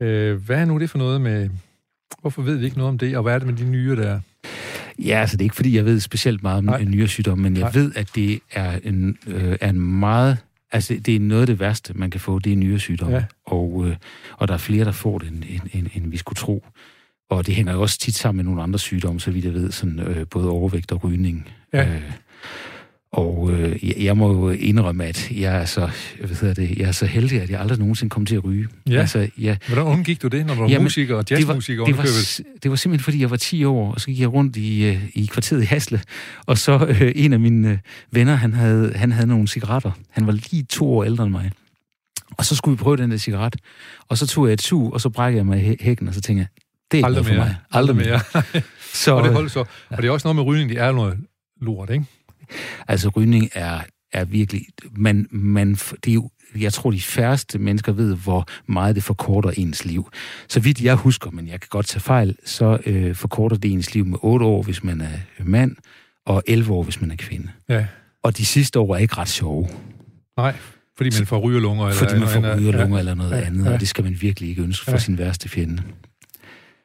[0.07, 1.51] Øh, hvad er nu det for noget med...
[2.21, 4.21] Hvorfor ved vi ikke noget om det, og hvad er det med de nyere, der
[4.99, 6.85] Ja, altså det er ikke, fordi jeg ved specielt meget om Nej.
[6.85, 7.73] nyresygdom, men jeg Nej.
[7.75, 10.39] ved, at det er en, øh, er en meget...
[10.73, 13.11] Altså, det er noget af det værste, man kan få, det er nyresygdom.
[13.11, 13.25] Ja.
[13.47, 13.97] Og, øh,
[14.37, 16.65] og der er flere, der får det, end, end, end, end vi skulle tro.
[17.31, 19.73] Og det hænger jo også tit sammen med nogle andre sygdomme, så vidt jeg ved,
[19.73, 21.49] sådan, øh, både overvægt og rygning.
[21.73, 21.95] Ja.
[21.95, 22.13] Øh,
[23.13, 26.89] og øh, jeg, jeg må jo indrømme, at jeg er, så, hvad hedder det, jeg
[26.89, 28.69] er så heldig, at jeg aldrig nogensinde kom til at ryge.
[28.91, 29.01] Ja.
[29.01, 29.57] Altså, ja.
[29.67, 31.85] Hvordan undgik du det, når du var Jamen, musiker og jazzmusiker?
[31.85, 34.21] Det var, det, var, det var simpelthen, fordi jeg var 10 år, og så gik
[34.21, 36.01] jeg rundt i, øh, i kvarteret i Hasle,
[36.47, 37.79] og så øh, en af mine øh,
[38.11, 39.91] venner, han havde, han havde nogle cigaretter.
[40.11, 41.51] Han var lige to år ældre end mig.
[42.39, 43.57] Og så skulle vi prøve den der cigaret.
[44.09, 46.21] Og så tog jeg et sug, og så brækkede jeg mig i hækken, og så
[46.21, 46.49] tænkte jeg,
[46.93, 47.81] det er Aldrig ikke noget for mig.
[47.81, 48.21] Aldrig mere.
[49.05, 49.65] så, og det holder så.
[49.91, 51.19] Og det er også noget med rygning, det er noget
[51.61, 52.05] lort, ikke?
[52.89, 53.81] Altså, rygning er,
[54.13, 54.67] er virkelig...
[54.97, 56.31] Man, man, det er jo,
[56.61, 60.09] jeg tror, de færreste mennesker ved, hvor meget det forkorter ens liv.
[60.49, 63.95] Så vidt jeg husker, men jeg kan godt tage fejl, så øh, forkorter det ens
[63.95, 65.77] liv med 8 år, hvis man er mand,
[66.27, 67.49] og 11 år, hvis man er kvinde.
[67.69, 67.87] Ja.
[68.23, 69.69] Og de sidste år er ikke ret sjove.
[70.37, 70.57] Nej,
[70.97, 71.87] fordi man får rygerlunger.
[71.87, 73.73] Eller fordi man får rygerlunger ja, eller noget ja, andet, ja.
[73.73, 74.99] og det skal man virkelig ikke ønske for ja.
[74.99, 75.83] sin værste fjende.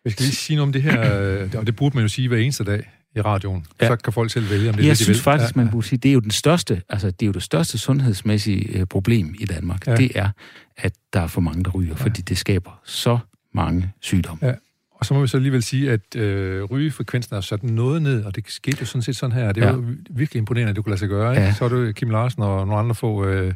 [0.05, 2.28] Jeg skal lige sige noget om det her, øh, og det burde man jo sige
[2.28, 3.66] hver eneste dag i radioen.
[3.82, 3.88] Ja.
[3.88, 5.24] Så kan folk selv vælge, om det er Jeg det, de synes vil.
[5.24, 7.43] faktisk, ja, man burde sige, det er jo den største, altså det er jo det
[7.43, 9.88] største sundhedsmæssige øh, problem i Danmark.
[9.88, 9.95] Ja.
[9.95, 10.30] Det er,
[10.78, 12.03] at der er for mange, der ryger, ja.
[12.03, 13.20] fordi det skaber så
[13.53, 14.47] mange sygdomme.
[14.47, 14.53] Ja.
[14.99, 18.36] Og så må vi så alligevel sige, at øh, rygefrekvensen er sådan noget ned, og
[18.36, 19.51] det skete jo sådan set sådan her.
[19.51, 19.74] Det er ja.
[19.74, 21.32] jo virkelig imponerende, at du kunne lade sig gøre.
[21.32, 21.45] Ikke?
[21.45, 21.53] Ja.
[21.53, 23.26] Så er du Kim Larsen og nogle andre få...
[23.26, 23.53] Øh,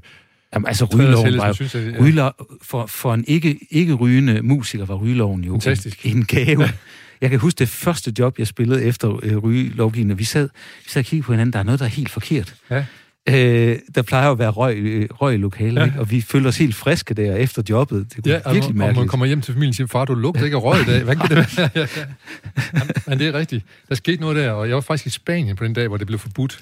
[0.53, 1.99] Jamen, altså rygeloven var jo, synes, at, ja.
[2.01, 2.31] rygelov,
[2.61, 6.63] for, for en ikke, ikke rygende musiker var rygeloven jo en, en gave.
[7.21, 10.19] Jeg kan huske det første job, jeg spillede efter øh, rygelovgivningen.
[10.19, 10.49] Vi sad,
[10.83, 12.55] vi sad og kiggede på hinanden, der er noget, der er helt forkert.
[12.69, 12.85] Ja.
[13.29, 15.85] Øh, der plejer at være røg, øh, røg i lokalet, ja.
[15.85, 15.99] ikke?
[15.99, 18.15] og vi følte os helt friske der efter jobbet.
[18.15, 18.97] Det var ja, virkelig og, mærkeligt.
[18.97, 20.85] Og man kommer hjem til familien og siger, far, du lugter ikke af røg i
[20.85, 21.03] dag.
[21.03, 21.69] Hvad kan det være?
[21.75, 22.05] ja, ja.
[23.07, 23.65] Men det er rigtigt.
[23.89, 26.07] Der skete noget der, og jeg var faktisk i Spanien på den dag, hvor det
[26.07, 26.59] blev forbudt.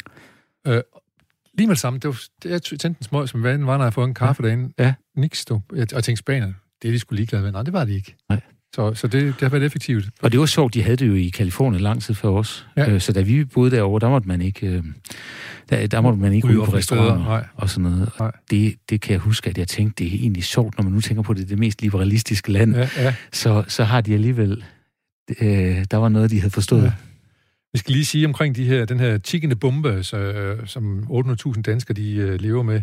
[0.68, 0.82] Øh,
[1.54, 3.86] lige med det samme, det var, det, jeg tændte en smøg som vand, var, når
[3.86, 4.48] jeg fået en kaffe ja.
[4.48, 4.74] derinde.
[4.80, 4.94] Ja.
[5.18, 5.62] Niks, du.
[5.76, 7.52] Jeg, og tænkte, Spanien, det er de skulle ligeglade med.
[7.52, 8.16] Nej, det var de ikke.
[8.30, 8.40] Nej.
[8.76, 10.06] Så, så det, det har været effektivt.
[10.22, 12.68] Og det var sjovt, de havde det jo i Kalifornien lang tid før os.
[12.78, 12.92] Ja.
[12.92, 14.84] Øh, så da vi boede derovre, der måtte man ikke, øh,
[15.70, 18.10] der, der måtte man ikke ud på restauranter og sådan noget.
[18.18, 20.94] Og det, det kan jeg huske, at jeg tænkte, det er egentlig sjovt, når man
[20.94, 22.76] nu tænker på, det det mest liberalistiske land.
[22.76, 23.16] Ja, ja.
[23.34, 24.64] Så, så har de alligevel,
[25.42, 26.84] øh, der var noget, de havde forstået.
[26.84, 26.92] Ja.
[27.74, 31.62] Vi skal lige sige omkring de her, den her tikkende bombe, så, øh, som 800.000
[31.62, 32.82] danskere de øh, lever med.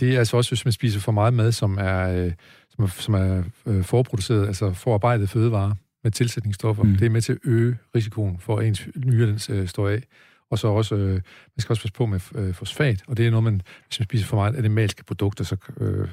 [0.00, 2.32] Det er altså også, hvis man spiser for meget mad, som er, øh,
[2.76, 5.74] som er, som er øh, forproduceret, altså forarbejdet fødevarer
[6.04, 6.82] med tilsætningsstoffer.
[6.82, 6.96] Mm.
[6.96, 10.02] Det er med til at øge risikoen for, at ens nyre øh, står af.
[10.50, 11.22] Og så også, øh, man
[11.58, 14.26] skal også passe på med øh, fosfat, og det er noget, man, hvis man spiser
[14.26, 16.08] for meget animalske produkter, så øh,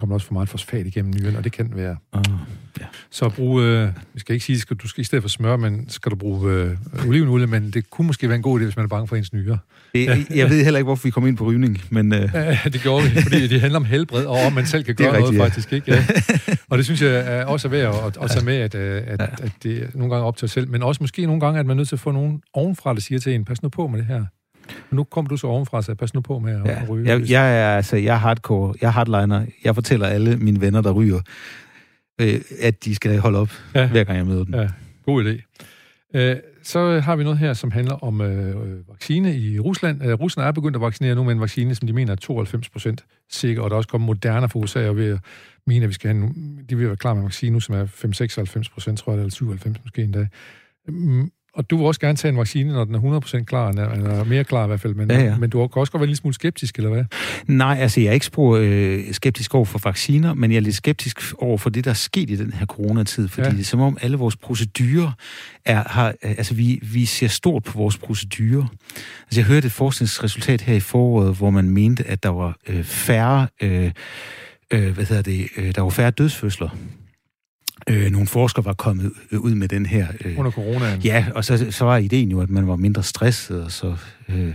[0.00, 1.96] kommer også for meget fosfat igennem nyren, og det kan være.
[2.16, 2.22] Uh,
[2.80, 2.84] ja.
[3.10, 5.88] Så brug, øh, vi skal ikke sige, at du skal i stedet for smør, men
[5.88, 6.76] skal du bruge øh,
[7.08, 9.32] olivenolie, men det kunne måske være en god idé, hvis man er bange for ens
[9.32, 9.58] nyre.
[9.94, 12.14] Det, jeg ved heller ikke, hvorfor vi kom ind på rygning, men...
[12.14, 12.30] Øh...
[12.34, 15.08] Ja, det gjorde vi, fordi det handler om helbred, og om man selv kan gøre
[15.08, 15.44] rigtigt, noget, ja.
[15.44, 15.72] faktisk.
[15.72, 15.92] Ikke?
[15.92, 16.04] Ja.
[16.68, 19.20] Og det synes jeg er også er værd at, at tage med, at, øh, at,
[19.20, 21.66] at det er nogle gange op til os selv, men også måske nogle gange, at
[21.66, 23.86] man er nødt til at få nogen ovenfra, der siger til en, pas nu på
[23.86, 24.24] med det her.
[24.90, 26.82] Nu kom du så ovenfra, så pas nu på med at, ja.
[26.88, 27.08] ryge.
[27.08, 29.46] Jeg, jeg, er, altså, jeg er hardcore, jeg er hardliner.
[29.64, 31.20] Jeg fortæller alle mine venner, der ryger,
[32.20, 33.88] øh, at de skal holde op, ja.
[33.88, 34.54] hver gang jeg møder dem.
[34.54, 34.68] Ja,
[35.06, 35.42] god idé.
[36.14, 40.04] Øh, så har vi noget her, som handler om øh, vaccine i Rusland.
[40.04, 42.68] Øh, Rusland er begyndt at vaccinere nu med en vaccine, som de mener er 92
[42.68, 45.18] procent sikker, og der er også kommet moderne for USA, og ved at
[45.66, 47.74] mene, at vi skal have en, de vil være klar med en vaccine nu, som
[47.74, 47.84] er
[48.66, 50.28] 5-96 procent, tror jeg, eller 97 måske endda.
[51.54, 54.44] Og du vil også gerne tage en vaccine, når den er 100% klar, eller mere
[54.44, 55.36] klar i hvert fald, men, ja, ja.
[55.36, 57.04] men du kan også godt være lidt smule skeptisk, eller hvad?
[57.46, 60.76] Nej, altså jeg er ikke spor, øh, skeptisk over for vacciner, men jeg er lidt
[60.76, 63.52] skeptisk over for det, der er sket i den her coronatid, fordi ja.
[63.52, 65.12] det er som om alle vores procedurer
[65.64, 68.66] er, har, altså vi, vi ser stort på vores procedurer.
[69.22, 72.84] Altså jeg hørte et forskningsresultat her i foråret, hvor man mente, at der var øh,
[72.84, 73.90] færre, øh,
[74.70, 76.68] øh, hvad hedder det, øh, der var færre dødsfødsler
[77.88, 80.06] øh, nogle forskere var kommet ud med den her...
[80.24, 81.00] Øh, Under coronaen?
[81.00, 83.96] Ja, og så, så var ideen jo, at man var mindre stresset, og så...
[84.28, 84.54] Øh,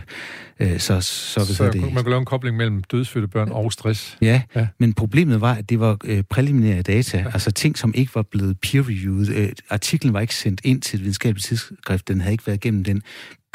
[0.60, 4.18] øh, så, så, så det, man kunne lave en kobling mellem dødsfødte børn og stress.
[4.22, 7.26] Ja, ja, men problemet var, at det var øh, præliminære data, ja.
[7.26, 9.30] altså ting, som ikke var blevet peer-reviewed.
[9.30, 12.84] Øh, artiklen var ikke sendt ind til et videnskabeligt tidsskrift, den havde ikke været igennem
[12.84, 13.02] den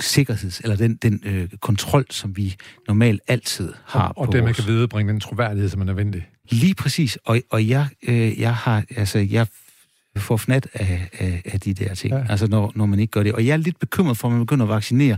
[0.00, 2.54] sikkerheds, eller den, den øh, kontrol, som vi
[2.88, 4.08] normalt altid har.
[4.08, 6.26] Og, og det, man kan viderebringe den troværdighed, som er nødvendig.
[6.50, 9.46] Lige præcis, og, og jeg, øh, jeg har, altså, jeg
[10.20, 12.24] får fnat af, af, af de der ting, ja.
[12.28, 13.32] altså når, når man ikke gør det.
[13.32, 15.16] Og jeg er lidt bekymret for, at man begynder at vaccinere,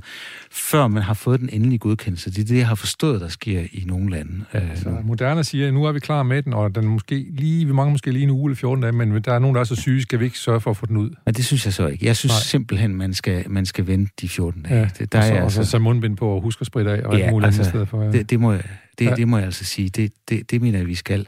[0.50, 2.30] før man har fået den endelige godkendelse.
[2.30, 4.44] Det er det, jeg har forstået, der sker i nogle lande.
[4.54, 7.66] Ja, så Moderna siger, at nu er vi klar med den, og den måske lige,
[7.66, 9.64] vi mangler måske lige en uge eller 14 dage, men der er nogen, der er
[9.64, 11.10] så syge, skal vi ikke sørge for at få den ud?
[11.26, 12.06] Ja, det synes jeg så ikke.
[12.06, 12.40] Jeg synes Nej.
[12.40, 14.80] simpelthen, man skal, man skal vente de 14 dage.
[14.80, 15.60] Ja, det, der og så, er altså...
[15.60, 17.60] og så, så mundbind på og huske at spritte af og ja, alt muligt altså,
[17.60, 18.02] andet sted for.
[18.02, 18.10] Ja.
[18.12, 18.62] Det, det må jeg
[19.00, 19.14] det, ja.
[19.14, 19.88] det må jeg altså sige.
[19.88, 21.26] Det, det, det mener jeg, vi skal.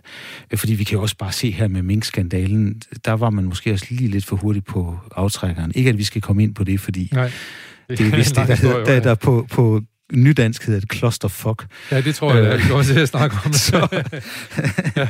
[0.55, 3.87] Fordi vi kan jo også bare se her med minkskandalen, der var man måske også
[3.91, 5.73] lige lidt for hurtigt på aftrækkeren.
[5.75, 7.31] Ikke at vi skal komme ind på det, fordi Nej.
[7.89, 11.67] det er vist det, der, hedder, der, der på, på nydansk hedder det clusterfuck.
[11.91, 13.53] Ja, det tror jeg, øh, jeg også at snakke om.
[13.71, 13.89] så.
[14.97, 15.09] ja.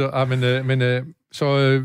[0.00, 1.84] Så, ah, men, øh, men øh, så øh,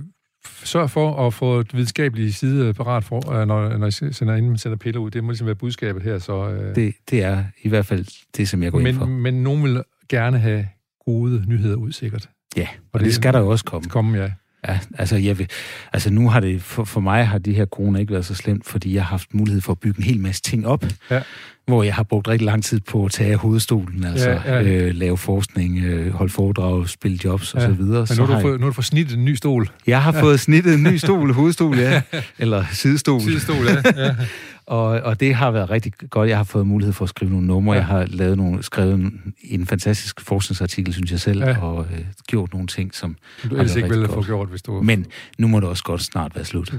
[0.64, 4.58] sørg for at få et videnskabeligt side parat for, øh, når, når I sender ind,
[4.58, 5.12] sender piller ud.
[5.12, 6.20] Det må ligesom være budskabet her.
[6.20, 8.06] Så, øh, det, det er i hvert fald
[8.38, 9.06] det, som jeg går men, ind for.
[9.06, 10.68] Men nogen vil gerne have
[11.06, 12.30] gode nyheder ud, sikkert.
[12.58, 13.90] Ja, og, og det, det skal der jo også komme.
[13.90, 14.30] Komme, ja.
[14.68, 15.48] Ja, altså, jeg vil,
[15.94, 18.66] altså nu har det, for, for mig har de her corona ikke været så slemt,
[18.66, 21.22] fordi jeg har haft mulighed for at bygge en hel masse ting op, ja.
[21.68, 24.64] hvor jeg har brugt rigtig lang tid på at tage hovedstolen, altså ja, ja.
[24.64, 27.60] Øh, lave forskning, øh, holde foredrag, spille jobs ja.
[27.60, 28.06] og så videre.
[28.10, 29.70] Men nu har, du fået, nu har du fået snittet en ny stol.
[29.88, 30.22] Jeg har ja.
[30.22, 32.02] fået snittet en ny stol, hovedstol, ja.
[32.40, 33.22] Eller sidestol.
[33.22, 34.06] Sidestol, ja.
[34.06, 34.16] ja.
[34.70, 36.30] Og, og det har været rigtig godt.
[36.30, 37.74] Jeg har fået mulighed for at skrive nogle numre.
[37.74, 37.80] Ja.
[37.80, 41.64] Jeg har lavet nogle, skrevet en, en fantastisk forskningsartikel, synes jeg selv, ja.
[41.64, 43.18] og øh, gjort nogle ting, som...
[43.44, 44.82] Du ellers ikke ville få gjort, hvis du...
[44.82, 45.06] Men
[45.38, 46.76] nu må det også godt snart være slut.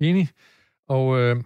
[0.00, 0.28] Enig.
[0.88, 1.36] Og øh,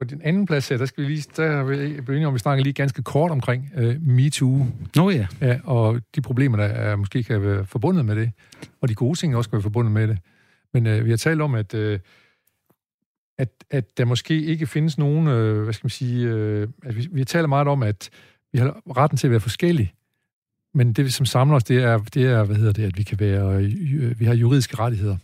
[0.00, 1.24] på din anden plads her, der skal vi lige...
[1.36, 4.66] Der er vi enige om, vi snakker lige ganske kort omkring øh, MeToo.
[4.96, 5.26] Nå ja.
[5.40, 5.58] ja.
[5.64, 8.30] Og de problemer, der er, måske kan være forbundet med det.
[8.82, 10.18] Og de gode ting også kan være forbundet med det.
[10.74, 11.74] Men øh, vi har talt om, at...
[11.74, 11.98] Øh,
[13.38, 17.08] at, at der måske ikke findes nogen, øh, hvad skal man sige, øh, at vi,
[17.12, 18.10] vi taler meget om, at
[18.52, 19.92] vi har retten til at være forskellige,
[20.74, 23.20] men det, som samler os, det er, det er hvad hedder det, at vi kan
[23.20, 25.16] være, øh, vi har juridiske rettigheder.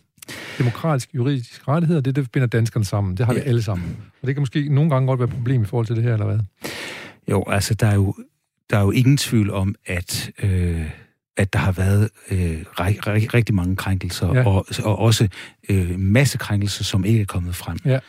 [0.57, 3.17] Demokratiske juridiske rettigheder, det det, der binder danskerne sammen.
[3.17, 3.39] Det har ja.
[3.39, 3.97] vi alle sammen.
[4.21, 6.13] Og det kan måske nogle gange godt være et problem i forhold til det her,
[6.13, 6.39] eller hvad?
[7.31, 8.15] Jo, altså, der er jo,
[8.69, 10.89] der er jo ingen tvivl om, at øh,
[11.37, 14.45] at der har været øh, rig, rigtig mange krænkelser, ja.
[14.45, 15.27] og, og også
[15.69, 17.77] øh, masse krænkelser, som ikke er kommet frem.
[17.85, 17.99] Ja.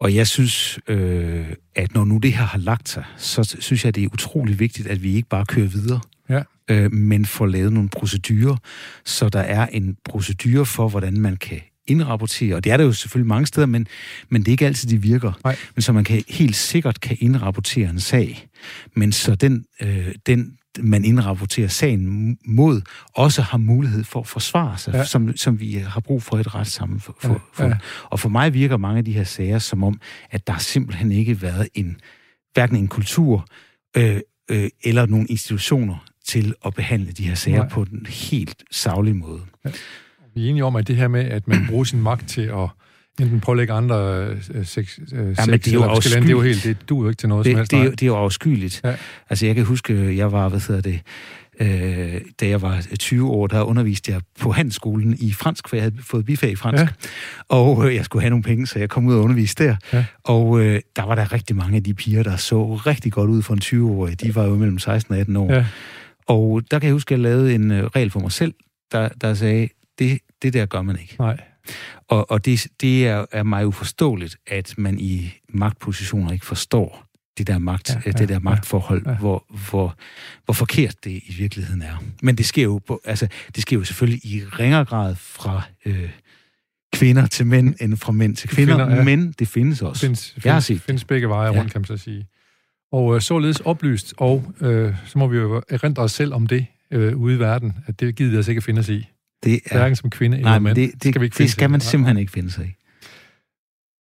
[0.00, 3.94] Og jeg synes, øh, at når nu det her har lagt sig, så synes jeg,
[3.94, 6.42] det er utrolig vigtigt, at vi ikke bare kører videre, ja.
[6.68, 8.56] øh, men får lavet nogle procedurer,
[9.04, 12.92] så der er en procedure for, hvordan man kan indrapportere, og det er der jo
[12.92, 13.86] selvfølgelig mange steder, men,
[14.28, 15.32] men det er ikke altid, de virker.
[15.44, 15.56] Nej.
[15.74, 18.48] Men så man kan helt sikkert kan indrapportere en sag,
[18.94, 22.80] men så den, øh, den man indrapporterer sagen mod,
[23.14, 25.04] også har mulighed for at forsvare sig, ja.
[25.04, 27.00] som, som vi har brug for et retssamfund.
[27.00, 27.64] For, for, for.
[27.64, 27.76] Ja.
[28.04, 30.00] Og for mig virker mange af de her sager som om,
[30.30, 31.96] at der simpelthen ikke været en,
[32.54, 33.46] hverken en kultur
[33.96, 34.20] øh,
[34.50, 37.68] øh, eller nogle institutioner til at behandle de her sager Nej.
[37.68, 39.40] på den helt savlige måde.
[39.64, 39.70] Ja.
[40.34, 42.68] Vi er enige om, at det her med, at man bruger sin magt til at
[43.20, 46.22] enten pålægge andre øh, sex, øh, ja, sex det er jo afskyeligt.
[46.22, 47.70] det er jo helt, det duer jo ikke til noget det, som helst.
[47.70, 48.80] Det, er, det er jo afskyeligt.
[48.84, 48.94] Ja.
[49.30, 51.00] Altså, jeg kan huske, jeg var, hvad hedder det,
[51.60, 55.82] øh, da jeg var 20 år, der underviste jeg på handelsskolen i fransk, for jeg
[55.82, 56.82] havde fået bifag i fransk.
[56.82, 56.88] Ja.
[57.48, 59.76] Og øh, jeg skulle have nogle penge, så jeg kom ud og underviste der.
[59.92, 60.04] Ja.
[60.24, 63.42] Og øh, der var der rigtig mange af de piger, der så rigtig godt ud
[63.42, 64.20] for en 20-årig.
[64.20, 65.52] De var jo mellem 16 og 18 år.
[65.52, 65.66] Ja.
[66.26, 68.54] Og der kan jeg huske, at jeg lavede en øh, regel for mig selv,
[68.92, 71.16] der, der sagde, det, det der gør man ikke.
[71.18, 71.36] Nej.
[72.08, 77.06] Og, og det, det er, er mig uforståeligt, at man i magtpositioner ikke forstår
[77.38, 79.16] det der, magt, ja, ja, det der magtforhold, ja, ja.
[79.16, 79.96] Hvor, hvor,
[80.44, 82.02] hvor forkert det i virkeligheden er.
[82.22, 86.10] Men det sker jo, på, altså, det sker jo selvfølgelig i ringere grad fra øh,
[86.92, 89.04] kvinder til mænd, end fra mænd til kvinder, kvinder ja.
[89.04, 90.00] men det findes også.
[90.00, 91.58] Findes, findes, Jeg har set findes begge veje ja.
[91.58, 92.26] rundt, kan man så sige.
[92.92, 96.66] Og øh, således oplyst, og øh, så må vi jo erindre os selv om det
[96.90, 99.08] øh, ude i verden, at det gider vi altså ikke at finde os i.
[99.44, 99.78] Det er...
[99.78, 100.76] Hverken som kvinde nej, eller mand.
[100.76, 102.74] Det, det, skal, vi ikke det skal man simpelthen ikke finde sig i.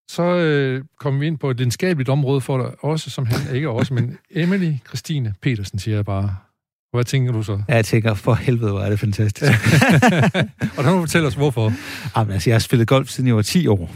[0.10, 3.70] Så øh, kommer vi ind på et videnskabeligt område for dig også, som han ikke
[3.70, 6.36] også, men Emily Christine Petersen, siger jeg bare.
[6.94, 7.62] Hvad tænker du så?
[7.70, 9.52] Ja, jeg tænker, for helvede, hvor er det fantastisk.
[10.78, 11.74] og der må du fortælle os, hvorfor.
[12.18, 13.92] Jamen, altså, jeg har spillet golf siden jeg var 10 år.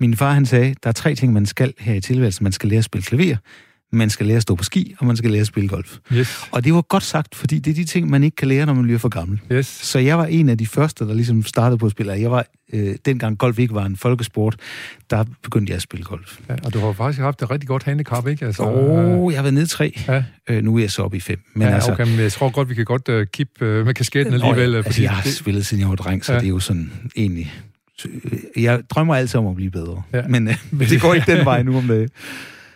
[0.00, 2.44] Min far, han sagde, der er tre ting, man skal her i tilværelsen.
[2.44, 3.36] Man skal lære at spille klaver,
[3.94, 5.98] man skal lære at stå på ski, og man skal lære at spille golf.
[6.12, 6.48] Yes.
[6.50, 8.74] Og det var godt sagt, fordi det er de ting, man ikke kan lære, når
[8.74, 9.40] man bliver for gammel.
[9.52, 9.66] Yes.
[9.66, 12.12] Så jeg var en af de første, der ligesom startede på at spille.
[12.12, 14.56] Jeg var, øh, dengang golf ikke var en folkesport,
[15.10, 16.38] der begyndte jeg at spille golf.
[16.48, 18.46] Ja, og du har faktisk haft et rigtig godt handicap, ikke?
[18.46, 20.00] Altså, oh, jeg har været nede tre.
[20.08, 20.24] Ja.
[20.48, 21.38] Øh, nu er jeg så oppe i fem.
[21.54, 23.94] Men ja, altså, okay, men jeg tror godt, vi kan godt uh, kippe uh, med
[23.94, 24.74] kasketten alligevel.
[24.74, 25.34] Øh, altså, jeg har det...
[25.34, 26.38] spillet, siden jeg var dreng, så ja.
[26.38, 27.54] det er jo sådan egentlig...
[28.56, 30.22] Jeg drømmer altid om at blive bedre, ja.
[30.28, 32.10] men uh, det går ikke den vej nu om det.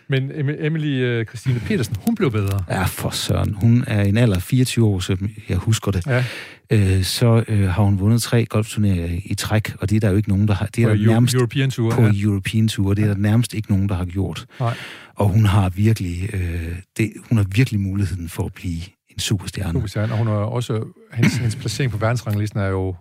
[0.09, 2.63] Men Emily uh, Christine Petersen, hun blev bedre.
[2.69, 3.53] Ja, for søren.
[3.53, 5.17] Hun er en alder 24 år, så
[5.49, 6.07] jeg husker det.
[6.07, 6.23] Ja.
[6.71, 10.15] Øh, så øh, har hun vundet tre golfturneringer i træk, og det er der jo
[10.15, 10.65] ikke nogen, der har...
[10.65, 11.91] Det er på der nærmest, European Tour.
[11.91, 12.11] På ja.
[12.15, 12.93] European Tour.
[12.93, 14.45] Det er der nærmest ikke nogen, der har gjort.
[14.59, 14.73] Nej.
[15.15, 19.73] Og hun har virkelig, øh, det, hun har virkelig muligheden for at blive en superstjerne.
[19.73, 20.83] Superstjerne, og hun har også...
[21.13, 22.95] Hendes, hendes placering på verdensranglisten er jo...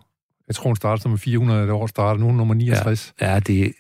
[0.49, 3.15] Jeg tror, hun startede som 400 år starter, nu er hun nummer 69.
[3.21, 3.73] Ja, ja det,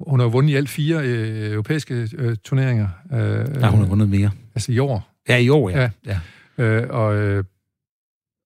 [0.00, 2.88] hun har vundet i alt fire øh, europæiske øh, turneringer.
[3.12, 4.30] Øh, ja, hun har vundet mere.
[4.54, 5.10] Altså i år.
[5.28, 5.90] Ja, i år, ja.
[6.06, 6.20] ja.
[6.58, 6.64] ja.
[6.64, 7.44] Øh, og, øh,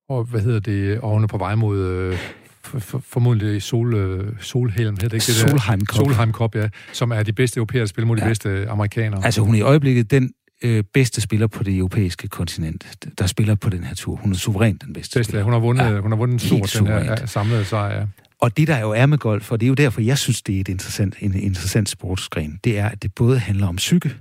[0.09, 1.01] og hvad hedder det?
[1.01, 1.79] Og hun er på vej mod...
[1.79, 2.19] Øh,
[2.63, 5.97] for, for, formodentlig Sol, øh, Solhelm, hedder det ikke det Solheim Cup.
[5.97, 6.69] Solheim Cup, ja.
[6.93, 8.25] Som er de bedste europæere, der spiller mod ja.
[8.25, 9.25] de bedste amerikanere.
[9.25, 10.33] Altså hun er i øjeblikket den
[10.65, 14.17] øh, bedste spiller på det europæiske kontinent, der spiller på den her tur.
[14.17, 15.45] Hun er suverænt den bedste, bedste spiller.
[15.45, 18.07] Hun har vundet, ja, hun har vundet en stor den her samlede sejr, ja.
[18.41, 20.57] Og det, der jo er med golf, og det er jo derfor, jeg synes, det
[20.57, 24.15] er et interessant, en interessant sportsgren, det er, at det både handler om psyke,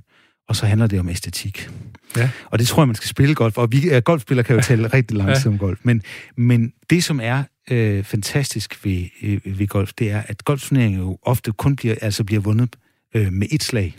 [0.47, 1.70] og så handler det om æstetik.
[2.18, 2.30] Ja.
[2.45, 3.57] Og det tror jeg, man skal spille golf.
[3.57, 5.49] Og vi ja, golfspillere kan jo tale rigtig lang tid ja.
[5.49, 5.80] om golf.
[5.84, 6.01] Men,
[6.38, 11.18] men det, som er øh, fantastisk ved, øh, ved golf, det er, at golfturneringer jo
[11.22, 12.76] ofte kun bliver, altså bliver vundet
[13.15, 13.95] øh, med et slag.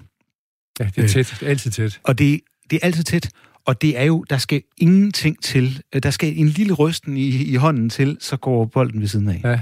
[0.81, 1.37] Ja, det er tæt.
[1.41, 2.01] Det er altid tæt.
[2.03, 2.41] Og det,
[2.71, 3.31] det er altid tæt.
[3.69, 5.83] Og det er jo, der skal ingenting til.
[5.95, 9.29] Øh, der skal en lille rysten i, i hånden til, så går bolden ved siden
[9.29, 9.41] af.
[9.45, 9.61] Ja.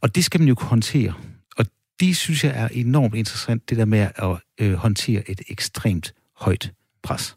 [0.00, 1.14] Og det skal man jo kunne håndtere.
[1.56, 1.66] Og
[2.00, 6.72] det synes jeg er enormt interessant, det der med at øh, håndtere et ekstremt højt
[7.02, 7.36] pres.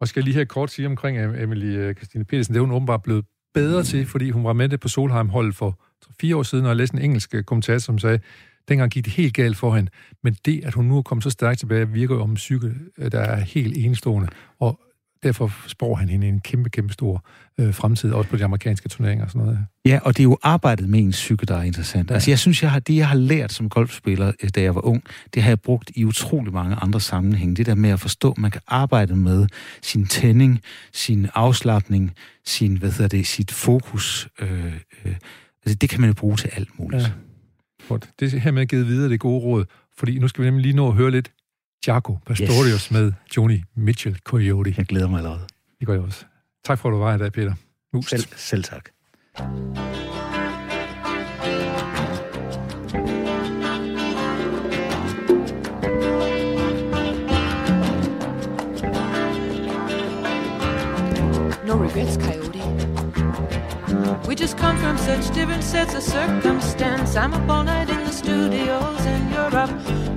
[0.00, 2.74] Og skal jeg lige her kort sige omkring Emily øh, Christine Petersen, det er hun
[2.74, 3.24] åbenbart blevet
[3.54, 5.80] bedre til, fordi hun var med det på Solheim-holdet for
[6.20, 8.18] fire år siden, og jeg læste en engelsk øh, kommentator, som sagde,
[8.68, 9.90] dengang gik det helt galt for hende,
[10.22, 12.74] men det, at hun nu er kommet så stærkt tilbage, virker jo om en psyke,
[13.12, 14.28] der er helt enestående.
[14.60, 14.80] Og
[15.22, 17.24] derfor spår han hende en kæmpe, kæmpe stor
[17.60, 19.66] øh, fremtid, også på de amerikanske turneringer og sådan noget.
[19.84, 22.10] Ja, og det er jo arbejdet med en psyke, der er interessant.
[22.10, 22.14] Ja.
[22.14, 24.84] Altså, jeg synes, jeg har, det, jeg har lært som golfspiller, øh, da jeg var
[24.86, 25.02] ung,
[25.34, 27.54] det har jeg brugt i utrolig mange andre sammenhænge.
[27.54, 29.46] Det der med at forstå, at man kan arbejde med
[29.82, 30.60] sin tænding,
[30.92, 32.12] sin afslappning,
[32.44, 34.28] sin, hvad hedder det, sit fokus.
[34.40, 34.64] Øh,
[35.04, 35.16] øh,
[35.64, 37.02] altså, det kan man jo bruge til alt muligt.
[37.02, 37.08] Ja.
[37.88, 38.10] Godt.
[38.20, 39.64] Det er hermed givet videre det gode råd,
[39.98, 41.30] fordi nu skal vi nemlig lige nå at høre lidt
[41.86, 42.90] Jaco Pastorius yes.
[42.90, 44.74] med Joni Mitchell Coyote.
[44.76, 45.46] Jeg glæder mig allerede.
[45.80, 46.24] Det gør jeg også.
[46.64, 47.54] Tak for, at du var her i dag, Peter.
[47.92, 48.10] Ust.
[48.10, 48.88] Selv, selv tak.
[61.66, 62.41] No regrets, Coyote.
[64.32, 67.16] We just come from such different sets of circumstance.
[67.16, 69.68] I'm up all night in the studios and you're up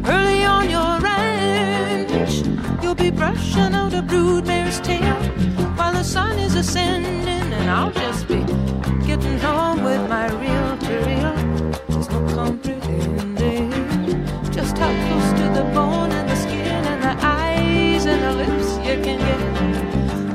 [0.07, 2.36] early on your ranch.
[2.82, 5.18] You'll be brushing out a broodmare's tail
[5.76, 8.39] while the sun is ascending, and I'll just be
[9.05, 11.36] getting home with my real to real.
[11.89, 13.70] There's no comprehending
[14.49, 18.78] just how close to the bone and the skin and the eyes and the lips
[18.78, 19.41] you can get,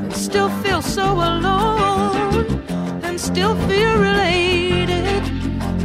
[0.03, 1.70] and still feel so alone,
[3.31, 5.05] still feel related.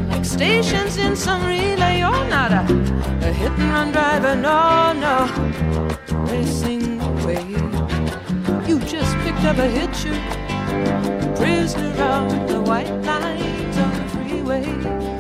[0.09, 2.63] Like stations in some relay, you're not a,
[3.23, 5.17] a hit and run driver, no, no,
[6.31, 7.45] racing away.
[8.69, 10.17] You just picked up a hitcher,
[11.37, 15.16] prisoner of the white lines on the freeway.